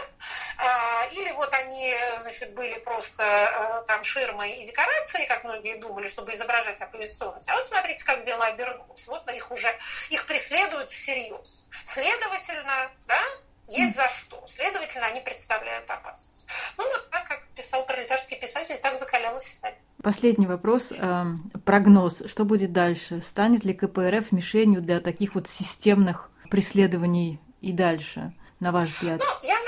А, 0.58 1.06
или 1.12 1.32
вот 1.32 1.54
они, 1.54 1.94
значит, 2.22 2.54
были 2.54 2.80
просто 2.80 3.24
э, 3.24 3.84
там 3.88 4.04
ширмой 4.04 4.52
и 4.54 4.66
декорацией, 4.66 5.28
как 5.28 5.44
многие 5.44 5.78
думали, 5.78 6.08
чтобы 6.08 6.32
изображать 6.32 6.82
оппозиционность. 6.82 7.50
А 7.50 7.56
вот 7.56 7.66
смотрите, 7.66 8.04
как 8.06 8.22
дело 8.22 8.46
обернулось. 8.46 9.06
Вот 9.08 9.30
их 9.32 9.52
уже, 9.52 9.68
их 10.10 10.26
преследуют 10.26 10.90
всерьез. 10.90 11.66
Следовательно, 11.84 12.90
да, 13.08 13.22
есть 13.68 13.96
за 13.96 14.08
что. 14.10 14.44
Следовательно, 14.48 15.08
они 15.08 15.22
представляют 15.22 15.90
опасность. 15.90 16.48
Ну 16.78 16.88
вот 16.88 17.10
так, 17.10 17.28
как 17.28 17.46
писал 17.48 17.86
пролетарский 17.86 18.38
писатель, 18.38 18.78
так 18.82 18.96
закалялась 18.96 19.52
сталь. 19.52 19.76
Последний 20.04 20.46
вопрос. 20.46 20.92
Эм, 20.92 21.52
прогноз. 21.66 22.22
Что 22.28 22.46
будет 22.46 22.72
дальше? 22.74 23.22
Станет 23.22 23.64
ли 23.64 23.74
КПРФ 23.74 24.32
мишенью 24.32 24.82
для 24.82 25.00
таких 25.00 25.34
вот 25.34 25.48
системных 25.48 26.30
преследований 26.52 27.40
и 27.62 27.72
дальше, 27.72 28.34
на 28.60 28.72
ваш 28.72 28.90
взгляд? 28.90 29.20
Ну, 29.20 29.48
я 29.48 29.60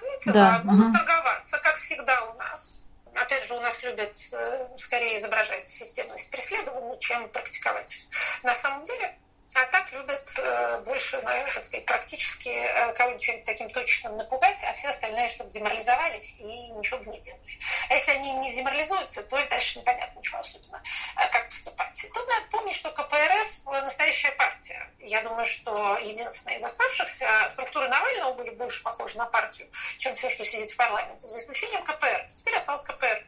ответила. 0.00 0.34
Да. 0.34 0.60
Будут 0.64 0.86
угу. 0.86 0.92
торговаться, 0.92 1.58
как 1.58 1.74
всегда 1.76 2.24
у 2.24 2.34
нас. 2.34 2.86
Опять 3.14 3.44
же, 3.44 3.54
у 3.54 3.60
нас 3.60 3.82
любят 3.82 4.16
э, 4.32 4.68
скорее 4.78 5.18
изображать 5.18 5.66
системность 5.66 6.30
преследования, 6.30 6.98
чем 6.98 7.28
практиковать. 7.28 8.08
На 8.42 8.54
самом 8.54 8.84
деле, 8.84 9.18
а 9.60 9.66
так 9.66 9.92
любят 9.92 10.32
э, 10.38 10.82
больше, 10.86 11.20
наверное, 11.22 11.52
так 11.52 11.64
сказать, 11.64 11.84
практически 11.84 12.48
э, 12.48 12.92
кого-нибудь 12.94 13.44
таким 13.44 13.68
точным 13.68 14.16
напугать, 14.16 14.58
а 14.64 14.72
все 14.72 14.88
остальные, 14.88 15.28
чтобы 15.28 15.50
деморализовались 15.50 16.36
и 16.38 16.44
ничего 16.44 16.98
бы 16.98 17.10
не 17.10 17.20
делали. 17.20 17.58
А 17.88 17.94
если 17.94 18.12
они 18.12 18.32
не 18.34 18.52
деморализуются, 18.52 19.22
то 19.22 19.36
дальше 19.48 19.78
непонятно 19.78 20.18
ничего 20.18 20.38
особенно, 20.38 20.82
э, 21.16 21.28
как 21.30 21.48
поступать. 21.48 22.06
Тут 22.14 22.28
надо 22.28 22.46
помнить, 22.50 22.76
что 22.76 22.90
КПРФ 22.90 23.66
настоящая 23.82 24.32
партия. 24.32 24.90
Я 25.00 25.22
думаю, 25.22 25.44
что 25.44 25.98
единственная 25.98 26.56
из 26.56 26.64
оставшихся 26.64 27.26
структуры 27.50 27.88
Навального 27.88 28.32
были 28.34 28.50
больше 28.50 28.82
похожи 28.82 29.18
на 29.18 29.26
партию, 29.26 29.68
чем 29.98 30.14
все, 30.14 30.30
что 30.30 30.44
сидит 30.44 30.70
в 30.70 30.76
парламенте, 30.76 31.26
за 31.26 31.38
исключением 31.38 31.84
КПР. 31.84 32.26
Теперь 32.28 32.56
осталось 32.56 32.82
КПР. 32.82 33.26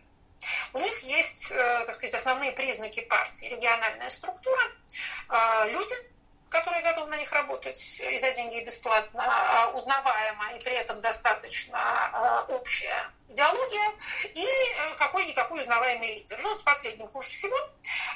У 0.73 0.79
них 0.79 0.99
есть, 1.03 1.51
так 1.51 1.95
сказать, 1.97 2.15
основные 2.15 2.53
признаки 2.53 3.01
партии. 3.03 3.47
Региональная 3.47 4.11
структура, 4.11 4.63
люди, 5.67 6.12
которые 6.53 6.83
готовы 6.83 7.11
на 7.11 7.17
них 7.17 7.33
работать 7.33 8.01
и 8.01 8.19
за 8.19 8.31
деньги 8.33 8.61
и 8.61 8.65
бесплатно, 8.65 9.25
а, 9.27 9.69
узнаваемая 9.71 10.57
и 10.57 10.63
при 10.63 10.75
этом 10.75 11.01
достаточно 11.01 11.79
а, 11.79 12.45
общая 12.49 13.11
идеология 13.29 13.93
и 14.35 14.45
э, 14.45 14.95
какой-никакой 14.99 15.63
узнаваемый 15.63 16.17
лидер. 16.17 16.39
Ну, 16.43 16.51
вот 16.51 16.59
с 16.59 16.63
последним 16.63 17.09
хуже 17.09 17.29
всего. 17.29 17.57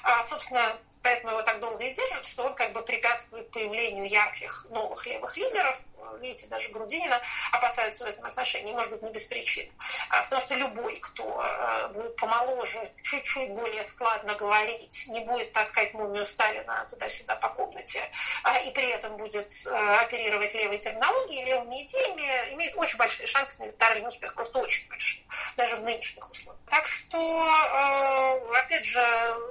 А, 0.03 0.23
собственно, 0.25 0.77
поэтому 1.07 1.35
его 1.35 1.43
так 1.43 1.61
долго 1.61 1.85
и 1.85 1.93
держат, 1.93 2.27
что 2.27 2.47
он 2.47 2.55
как 2.57 2.73
бы 2.73 2.83
препятствует 2.83 3.49
появлению 3.53 4.09
ярких 4.09 4.67
новых 4.71 5.07
левых 5.07 5.37
лидеров. 5.37 5.79
Видите, 6.21 6.49
даже 6.49 6.71
Грудинина 6.71 7.21
опасаются 7.53 8.05
в 8.05 8.09
этом 8.09 8.27
отношении, 8.27 8.73
может 8.73 8.91
быть, 8.91 9.03
не 9.03 9.11
без 9.11 9.23
причин. 9.23 9.71
А, 10.11 10.23
потому 10.23 10.41
что 10.41 10.57
любой, 10.57 10.97
кто 10.97 11.41
а, 11.41 11.89
будет 11.89 12.17
помоложе, 12.17 12.91
чуть-чуть 13.03 13.53
более 13.53 13.85
складно 13.85 14.35
говорить, 14.35 15.07
не 15.09 15.21
будет 15.21 15.53
таскать 15.53 15.95
мумию 15.95 16.25
Сталина 16.25 16.85
туда-сюда 16.91 17.37
по 17.37 17.51
комнате, 17.51 18.03
а, 18.43 18.59
и 18.59 18.73
при 18.73 18.89
этом 18.89 19.17
будет 19.17 19.55
оперировать 20.01 20.55
левой 20.55 20.79
терминологией, 20.79 21.45
левыми 21.45 21.85
идеями, 21.85 22.55
имеет 22.55 22.75
очень 22.77 22.99
большие 22.99 23.29
шансы 23.29 23.61
на 23.61 23.67
электоральный 23.67 24.09
успех, 24.09 24.35
просто 24.35 24.59
очень 24.59 24.89
большие, 24.89 25.25
даже 25.57 25.77
в 25.77 25.83
нынешних 25.85 26.29
условиях. 26.29 26.61
Так 26.69 26.85
что, 26.85 28.49
опять 28.55 28.85
же, 28.85 29.05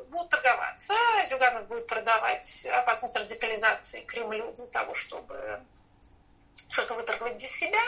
будут 0.09 0.29
торговаться, 0.29 0.93
Зюганов 1.45 1.67
будет 1.67 1.87
продавать 1.87 2.65
опасность 2.65 3.15
радикализации 3.15 4.01
Кремлю 4.01 4.51
для 4.53 4.67
того, 4.67 4.93
чтобы 4.93 5.61
что-то 6.69 6.95
выторговать 6.95 7.37
для 7.37 7.47
себя, 7.47 7.79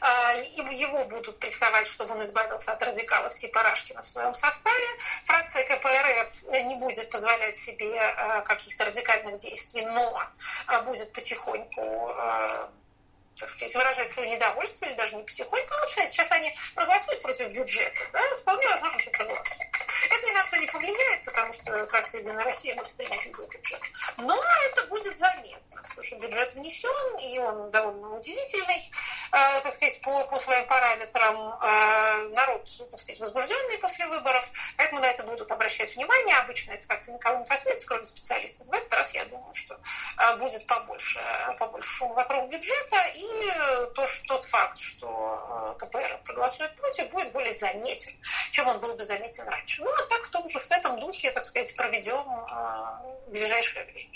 а, 0.00 0.32
его 0.32 1.04
будут 1.04 1.38
прессовать, 1.38 1.86
чтобы 1.86 2.14
он 2.14 2.22
избавился 2.22 2.72
от 2.72 2.82
радикалов 2.82 3.34
типа 3.34 3.62
Рашкина 3.62 4.02
в 4.02 4.06
своем 4.06 4.34
составе. 4.34 4.86
Фракция 5.24 5.64
КПРФ 5.64 6.42
не 6.64 6.76
будет 6.76 7.10
позволять 7.10 7.56
себе 7.56 7.96
а, 8.00 8.40
каких-то 8.40 8.86
радикальных 8.86 9.36
действий, 9.36 9.84
но 9.86 10.22
а, 10.66 10.80
будет 10.80 11.12
потихоньку 11.12 12.14
так 13.38 13.48
сказать, 13.48 13.74
выражать 13.74 14.10
свое 14.10 14.30
недовольство, 14.30 14.84
или 14.84 14.94
даже 14.94 15.16
не 15.16 15.22
потихоньку, 15.22 15.74
но 15.74 15.86
сейчас 15.86 16.30
они 16.30 16.54
проголосуют 16.74 17.22
против 17.22 17.52
бюджета, 17.52 17.98
да, 18.12 18.20
вполне 18.36 18.68
возможно, 18.68 18.98
что 18.98 19.10
проголосуют. 19.10 19.60
Это 20.10 20.26
ни 20.26 20.30
на 20.32 20.44
что 20.44 20.56
не 20.56 20.66
повлияет, 20.66 21.24
потому 21.24 21.52
что 21.52 21.86
фракция 21.86 22.20
«Единая 22.20 22.44
Россия» 22.44 22.74
может 22.76 22.92
принять 22.92 23.24
любой 23.26 23.46
бюджет. 23.48 23.80
Но 24.18 24.42
это 24.66 24.86
будет 24.86 25.16
заметно, 25.16 25.82
потому 25.82 26.02
что 26.02 26.16
бюджет 26.16 26.54
внесен, 26.54 27.18
и 27.18 27.38
он 27.38 27.70
довольно 27.70 28.16
удивительный, 28.16 28.90
так 29.62 29.74
сказать, 29.74 30.00
по, 30.00 30.24
по 30.24 30.38
своим 30.38 30.66
параметрам. 30.66 31.58
Э, 31.60 32.28
народ, 32.28 32.70
так 32.90 33.00
сказать, 33.00 33.20
возбужденный 33.20 33.78
после 33.78 34.06
выборов, 34.06 34.48
поэтому 34.76 35.00
на 35.00 35.06
это 35.06 35.22
будут 35.24 35.50
обращать 35.50 35.94
внимание. 35.96 36.36
Обычно 36.36 36.72
это 36.72 36.86
как-то 36.86 37.12
никого 37.12 37.38
не 37.38 37.46
касается, 37.46 37.86
кроме 37.86 38.04
специалистов. 38.04 38.66
В 38.68 38.72
этот 38.72 38.92
раз 38.92 39.10
я 39.12 39.24
думаю, 39.24 39.52
что 39.54 39.74
э, 39.74 40.36
будет 40.36 40.66
побольше, 40.66 41.20
побольше 41.58 41.88
шума 41.88 42.14
вокруг 42.14 42.50
бюджета, 42.50 42.96
и 43.14 43.92
то, 43.94 44.06
что, 44.06 44.28
тот 44.28 44.44
факт, 44.44 44.78
что 44.78 45.74
э, 45.76 45.84
КПР 45.84 46.20
проголосует 46.24 46.74
против, 46.76 47.08
будет 47.10 47.32
более 47.32 47.52
заметен, 47.52 48.12
чем 48.52 48.68
он 48.68 48.80
был 48.80 48.94
бы 48.94 49.02
заметен 49.02 49.48
раньше. 49.48 49.82
Ну, 49.82 49.90
а 49.90 50.02
так 50.06 50.24
в 50.24 50.30
том 50.30 50.48
же, 50.48 50.58
в 50.58 50.70
этом 50.70 51.00
духе, 51.00 51.30
так 51.32 51.44
сказать, 51.44 51.74
проведем 51.74 52.24
э, 52.50 53.14
ближайшее 53.34 53.84
время. 53.86 54.10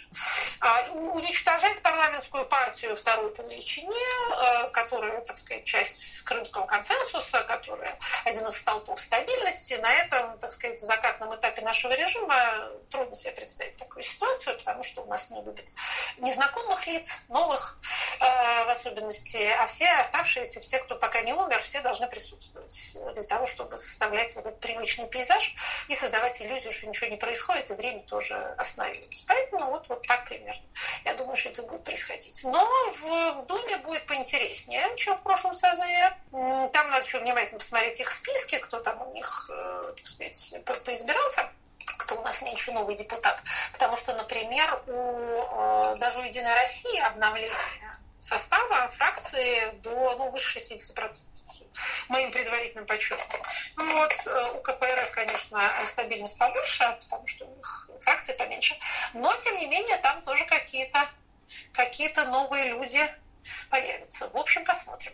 А, 0.60 0.90
уничтожать 0.92 1.82
парламентскую 1.82 2.46
партию 2.46 2.96
второй 2.96 3.30
по 3.30 3.42
величине, 3.42 3.90
э, 3.92 4.70
которая, 5.08 5.24
так 5.24 5.36
сказать, 5.36 5.64
часть 5.64 6.22
крымского 6.24 6.66
консенсуса, 6.66 7.42
которая 7.44 7.98
один 8.24 8.46
из 8.46 8.56
столпов 8.56 9.00
стабильности, 9.00 9.74
на 9.74 9.90
этом, 9.90 10.38
так 10.38 10.52
сказать, 10.52 10.80
закатном 10.80 11.34
этапе 11.34 11.62
нашего 11.62 11.92
режима 11.94 12.34
трудно 12.90 13.14
себе 13.14 13.32
представить 13.32 13.76
такую 13.76 14.02
ситуацию, 14.02 14.56
потому 14.58 14.82
что 14.82 15.02
у 15.02 15.06
нас 15.06 15.30
не 15.30 15.42
любят 15.42 15.66
незнакомых 16.18 16.86
лиц, 16.86 17.10
новых 17.28 17.78
в 18.20 18.70
особенности, 18.70 19.36
а 19.58 19.66
все 19.66 19.88
оставшиеся, 20.00 20.60
все, 20.60 20.78
кто 20.80 20.96
пока 20.96 21.20
не 21.22 21.32
умер, 21.32 21.60
все 21.62 21.80
должны 21.80 22.08
присутствовать 22.08 22.96
для 23.14 23.22
того, 23.22 23.46
чтобы 23.46 23.76
составлять 23.76 24.34
вот 24.34 24.46
этот 24.46 24.60
привычный 24.60 25.06
пейзаж 25.06 25.54
и 25.88 25.94
создавать 25.94 26.40
иллюзию, 26.40 26.72
что 26.72 26.86
ничего 26.86 27.10
не 27.10 27.16
происходит, 27.16 27.70
и 27.70 27.74
время 27.74 28.02
тоже 28.02 28.34
остановилось. 28.56 29.24
Поэтому 29.26 29.70
вот, 29.70 29.88
вот 29.88 30.06
так 30.06 30.24
примерно. 30.26 30.62
Я 31.04 31.14
думаю, 31.14 31.36
что 31.36 31.50
это 31.50 31.62
будет 31.62 31.84
происходить. 31.84 32.40
Но 32.44 32.64
в, 32.90 33.42
в 33.42 33.46
Думе 33.46 33.76
будет 33.78 34.04
поинтереснее, 34.06 34.94
чем 34.96 35.16
в 35.16 35.22
прошлом 35.22 35.54
созыве. 35.54 36.16
Там 36.30 36.90
надо 36.90 37.04
еще 37.04 37.18
внимательно 37.18 37.58
посмотреть 37.58 38.00
их 38.00 38.10
списки, 38.10 38.58
кто 38.58 38.80
там 38.80 39.00
у 39.02 39.14
них, 39.14 39.50
э, 39.52 39.94
так 39.96 40.06
сказать, 40.06 40.84
поизбирался 40.84 41.50
кто 41.96 42.16
у 42.16 42.22
нас 42.22 42.40
нынче 42.42 42.72
новый 42.72 42.94
депутат. 42.94 43.42
Потому 43.72 43.96
что, 43.96 44.14
например, 44.14 44.82
у, 44.86 44.92
э, 44.92 45.96
даже 45.98 46.18
у 46.20 46.22
«Единой 46.22 46.54
России» 46.54 47.00
обновление 47.00 47.97
состава 48.20 48.88
фракции 48.88 49.70
до 49.80 50.16
ну, 50.16 50.28
выше 50.28 50.58
60% 50.58 51.28
моим 52.08 52.30
предварительным 52.30 52.86
подсчетом. 52.86 53.26
Ну 53.76 53.92
вот, 53.94 54.12
э, 54.26 54.52
у 54.56 54.60
КПРФ, 54.60 55.10
конечно, 55.12 55.70
стабильность 55.86 56.38
побольше, 56.38 56.98
потому 57.00 57.26
что 57.26 57.46
у 57.46 57.56
них 57.56 57.90
фракция 58.00 58.36
поменьше. 58.36 58.76
Но, 59.14 59.32
тем 59.44 59.56
не 59.56 59.66
менее, 59.66 59.96
там 59.98 60.22
тоже 60.22 60.44
какие-то 60.46 61.08
какие 61.72 62.12
новые 62.30 62.70
люди 62.70 63.00
появятся. 63.70 64.28
В 64.30 64.36
общем, 64.36 64.64
посмотрим. 64.64 65.12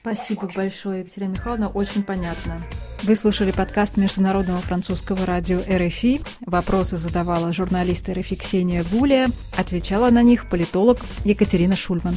Спасибо 0.00 0.42
посмотрим. 0.42 0.56
большое, 0.56 1.00
Екатерина 1.00 1.30
Михайловна, 1.32 1.68
очень 1.68 2.04
понятно. 2.04 2.60
Вы 3.06 3.14
слушали 3.14 3.52
подкаст 3.52 3.98
Международного 3.98 4.58
французского 4.58 5.24
радио 5.26 5.60
РФИ. 5.60 6.22
Вопросы 6.44 6.98
задавала 6.98 7.52
журналист 7.52 8.08
РФИ 8.08 8.34
Ксения 8.34 8.84
Гулия. 8.90 9.30
Отвечала 9.56 10.10
на 10.10 10.24
них 10.24 10.48
политолог 10.48 10.98
Екатерина 11.24 11.76
Шульман. 11.76 12.16